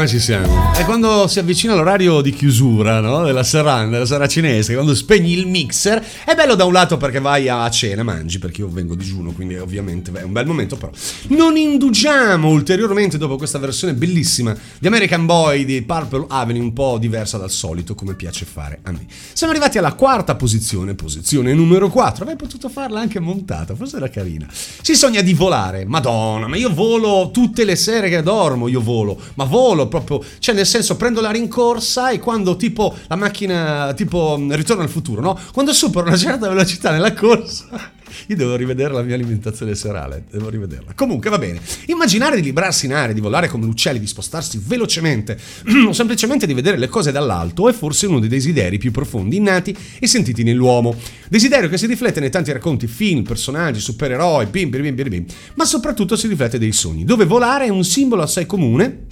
[0.00, 0.72] Ormai ci siamo.
[0.72, 3.22] È quando si avvicina l'orario di chiusura no?
[3.22, 6.02] della serranda, della sera cinese, quando spegni il mixer.
[6.24, 9.58] È bello da un lato perché vai a cena, mangi, perché io vengo digiuno, quindi
[9.58, 10.90] ovviamente è un bel momento, però
[11.28, 16.96] non indugiamo ulteriormente dopo questa versione bellissima di American Boy di Purple Avenue, un po'
[16.96, 19.04] diversa dal solito, come piace fare a me.
[19.34, 22.22] Siamo arrivati alla quarta posizione, posizione numero 4.
[22.22, 24.46] Avrei potuto farla anche montata, forse era carina.
[24.50, 25.84] Si sogna di volare.
[25.84, 30.54] Madonna, ma io volo tutte le sere che dormo, io volo, ma volo proprio, cioè
[30.54, 35.20] nel senso prendo la rincorsa e quando tipo la macchina, tipo mh, ritorno al futuro,
[35.20, 35.38] no?
[35.52, 37.92] Quando supero una certa velocità nella corsa,
[38.28, 40.92] io devo rivedere la mia alimentazione serale, devo rivederla.
[40.94, 41.60] Comunque va bene.
[41.86, 45.38] Immaginare di librarsi in aria, di volare come gli uccelli, di spostarsi velocemente
[45.86, 49.76] o semplicemente di vedere le cose dall'alto è forse uno dei desideri più profondi, innati
[49.98, 50.94] e sentiti nell'uomo.
[51.28, 55.24] Desiderio che si riflette nei tanti racconti, film, personaggi, supereroi, bim, bim, bim, bim, bim,
[55.54, 59.06] ma soprattutto si riflette dei sogni, dove volare è un simbolo assai comune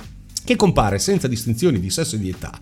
[0.48, 2.58] che compare senza distinzioni di sesso e di età.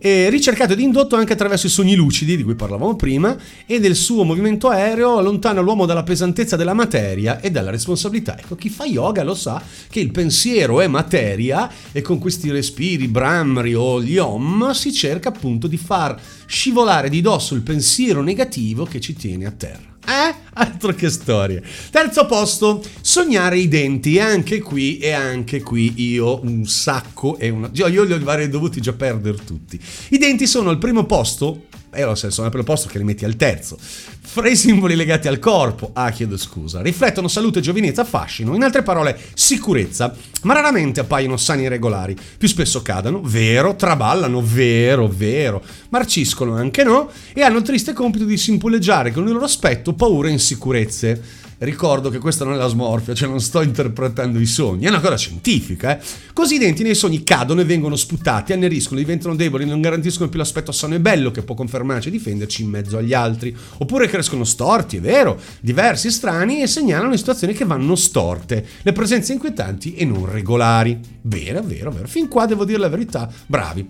[0.00, 3.36] Ricercato ed indotto anche attraverso i sogni lucidi di cui parlavamo prima
[3.66, 8.36] e del suo movimento aereo allontana l'uomo dalla pesantezza della materia e dalla responsabilità.
[8.36, 13.06] Ecco, chi fa yoga lo sa che il pensiero è materia e con questi respiri,
[13.06, 18.86] Brahmri o gli Om si cerca appunto di far scivolare di dosso il pensiero negativo
[18.86, 19.89] che ci tiene a terra.
[20.06, 20.34] Eh?
[20.54, 21.62] Altro che storie.
[21.90, 24.18] Terzo posto, sognare i denti.
[24.18, 27.70] Anche qui, e anche qui io un sacco e una...
[27.72, 29.80] Io, io li avrei dovuti già perdere tutti.
[30.10, 33.24] I denti sono al primo posto E allora se sono per posto che li metti
[33.24, 33.76] al terzo.
[33.80, 38.82] Fra i simboli legati al corpo, ah chiedo scusa, riflettono salute, giovinezza, fascino, in altre
[38.82, 42.16] parole sicurezza, ma raramente appaiono sani e regolari.
[42.38, 48.24] Più spesso cadono, vero, traballano, vero, vero, marciscono anche no, e hanno il triste compito
[48.24, 51.39] di simboleggiare con il loro aspetto paure e insicurezze.
[51.62, 55.00] Ricordo che questa non è la smorfia, cioè non sto interpretando i sogni, è una
[55.00, 55.98] cosa scientifica.
[55.98, 56.02] Eh?
[56.32, 60.38] Così i denti nei sogni cadono e vengono sputati, anneriscono, diventano deboli, non garantiscono più
[60.38, 63.54] l'aspetto sano e bello che può confermarci e difenderci in mezzo agli altri.
[63.76, 69.34] Oppure crescono storti, è vero, diversi, strani e segnalano situazioni che vanno storte, le presenze
[69.34, 70.98] inquietanti e non regolari.
[71.20, 72.06] Vero, vero, vero.
[72.06, 73.86] Fin qua devo dire la verità, bravi.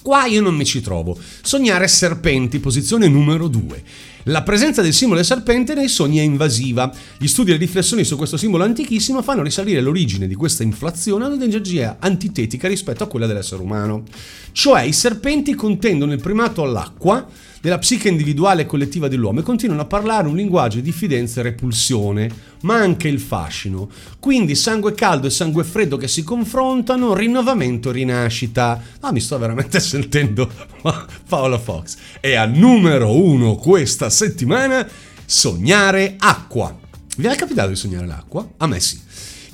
[0.00, 1.18] Qua io non mi ci trovo.
[1.42, 3.82] Sognare serpenti, posizione numero 2.
[4.28, 6.90] La presenza del simbolo del serpente nei sogni è invasiva.
[7.18, 11.26] Gli studi e le riflessioni su questo simbolo antichissimo fanno risalire l'origine di questa inflazione
[11.26, 14.04] ad un'energia antitetica rispetto a quella dell'essere umano.
[14.52, 17.26] Cioè i serpenti contendono il primato all'acqua
[17.60, 21.42] della psiche individuale e collettiva dell'uomo e continuano a parlare un linguaggio di diffidenza e
[21.42, 22.30] repulsione,
[22.64, 23.88] ma anche il fascino.
[24.18, 28.82] Quindi sangue caldo e sangue freddo che si confrontano, rinnovamento, rinascita.
[29.00, 30.50] Ah, mi sto veramente sentendo
[31.28, 31.96] Paola Fox.
[32.20, 34.86] E al numero uno questa settimana,
[35.24, 36.76] sognare acqua.
[37.16, 38.46] Vi è capitato di sognare l'acqua?
[38.56, 39.00] A me sì.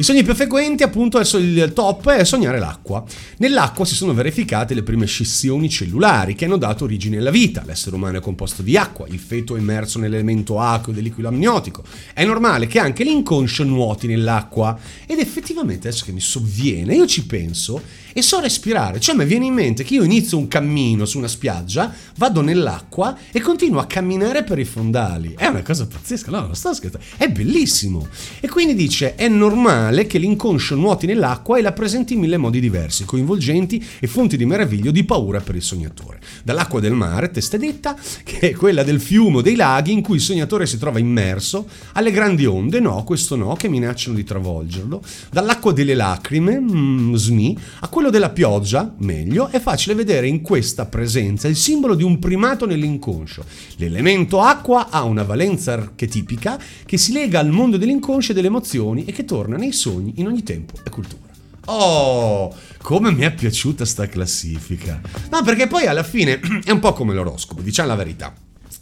[0.01, 3.05] I sogni più frequenti, appunto, il top è sognare l'acqua.
[3.37, 7.63] Nell'acqua si sono verificate le prime scissioni cellulari che hanno dato origine alla vita.
[7.67, 11.85] L'essere umano è composto di acqua, il feto è immerso nell'elemento acqueo del liquido amniotico.
[12.15, 14.75] È normale che anche l'inconscio nuoti nell'acqua.
[15.05, 17.83] Ed effettivamente, adesso che mi sovviene, io ci penso
[18.15, 19.01] e so respirare.
[19.01, 23.15] Cioè, mi viene in mente che io inizio un cammino su una spiaggia, vado nell'acqua
[23.31, 25.35] e continuo a camminare per i fondali.
[25.37, 27.07] È una cosa pazzesca, no, non sto scherzando.
[27.19, 28.09] È bellissimo.
[28.41, 32.61] E quindi dice: è normale che l'inconscio nuoti nell'acqua e la presenti in mille modi
[32.61, 36.21] diversi, coinvolgenti e fonti di meraviglio di paura per il sognatore.
[36.45, 40.17] Dall'acqua del mare, testa detta, che è quella del fiume o dei laghi in cui
[40.17, 45.03] il sognatore si trova immerso, alle grandi onde, no, questo no, che minacciano di travolgerlo.
[45.31, 50.87] Dall'acqua delle lacrime, mm, smi, a quello della pioggia, meglio, è facile vedere in questa
[50.87, 53.45] presenza il simbolo di un primato nell'inconscio.
[53.77, 59.05] L'elemento acqua ha una valenza archetipica che si lega al mondo dell'inconscio e delle emozioni
[59.05, 61.29] e che torna nei sogni in ogni tempo e cultura.
[61.67, 65.01] Oh, come mi è piaciuta sta classifica.
[65.31, 68.35] No, perché poi alla fine è un po' come l'oroscopo, diciamo la verità.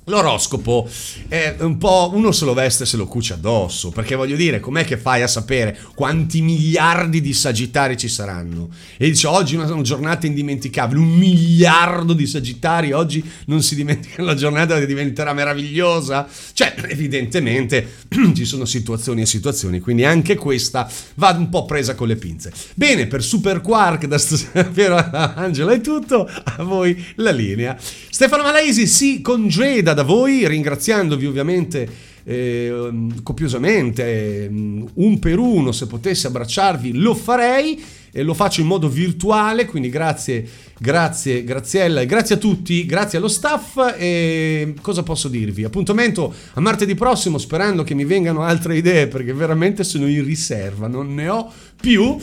[0.09, 0.89] L'oroscopo
[1.29, 4.59] è un po' uno se lo veste e se lo cuce addosso, perché voglio dire,
[4.59, 8.71] com'è che fai a sapere quanti miliardi di sagittari ci saranno?
[8.97, 14.35] E dice oggi una giornata indimenticabile, un miliardo di sagittari, oggi non si dimentica la
[14.35, 16.27] giornata che diventerà meravigliosa.
[16.55, 22.09] Cioè, evidentemente ci sono situazioni e situazioni, quindi anche questa va un po' presa con
[22.09, 22.51] le pinze.
[22.75, 27.77] Bene, per Super Quark da stasera Angela è tutto, a voi la linea.
[27.79, 31.89] Stefano Malaisi si congeda da voi, ringraziandovi ovviamente
[32.23, 32.91] eh,
[33.25, 38.89] copiosamente, eh, un per uno, se potessi abbracciarvi lo farei e lo faccio in modo
[38.89, 40.49] virtuale, quindi grazie,
[40.79, 45.65] grazie Graziella e grazie a tutti, grazie allo staff e cosa posso dirvi?
[45.65, 50.87] Appuntamento a martedì prossimo sperando che mi vengano altre idee perché veramente sono in riserva,
[50.87, 52.17] non ne ho più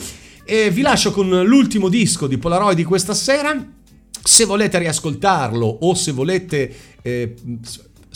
[0.44, 3.74] e vi lascio con l'ultimo disco di Polaroid di questa sera.
[4.26, 7.34] Se volete riascoltarlo o se volete eh,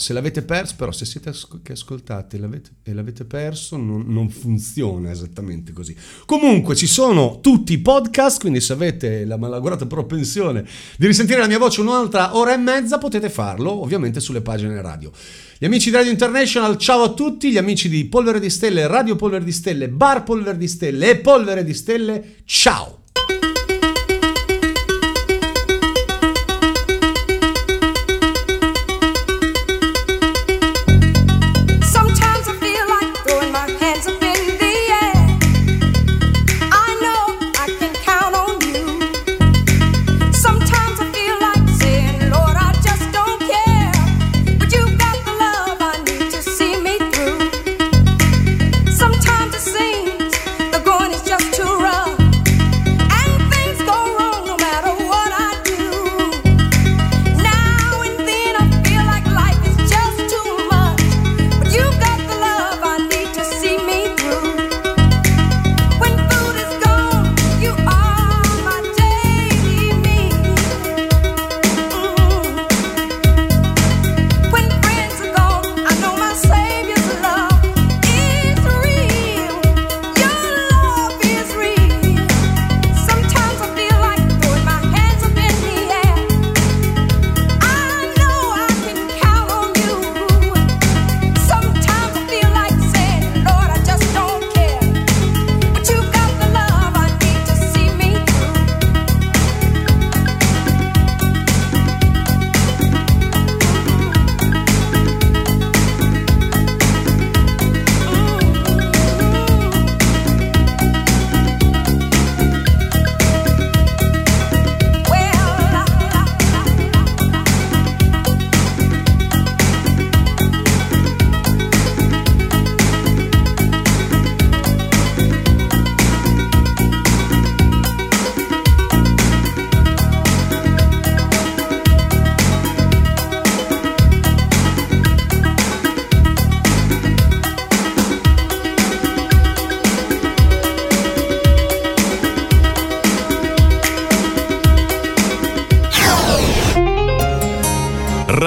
[0.01, 4.29] se l'avete perso, però se siete asco- che ascoltate l'avete, e l'avete perso non, non
[4.29, 5.95] funziona esattamente così.
[6.25, 10.65] Comunque ci sono tutti i podcast, quindi se avete la malaugurata propensione
[10.97, 15.11] di risentire la mia voce un'altra ora e mezza potete farlo ovviamente sulle pagine radio.
[15.59, 19.15] Gli amici di Radio International, ciao a tutti, gli amici di Polvere di Stelle, Radio
[19.15, 23.00] Polvere di Stelle, Bar Polvere di Stelle e Polvere di Stelle, ciao!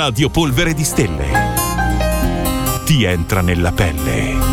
[0.06, 1.26] Radio Polvere di Stelle.
[2.85, 4.44] Ti entra nella pelle.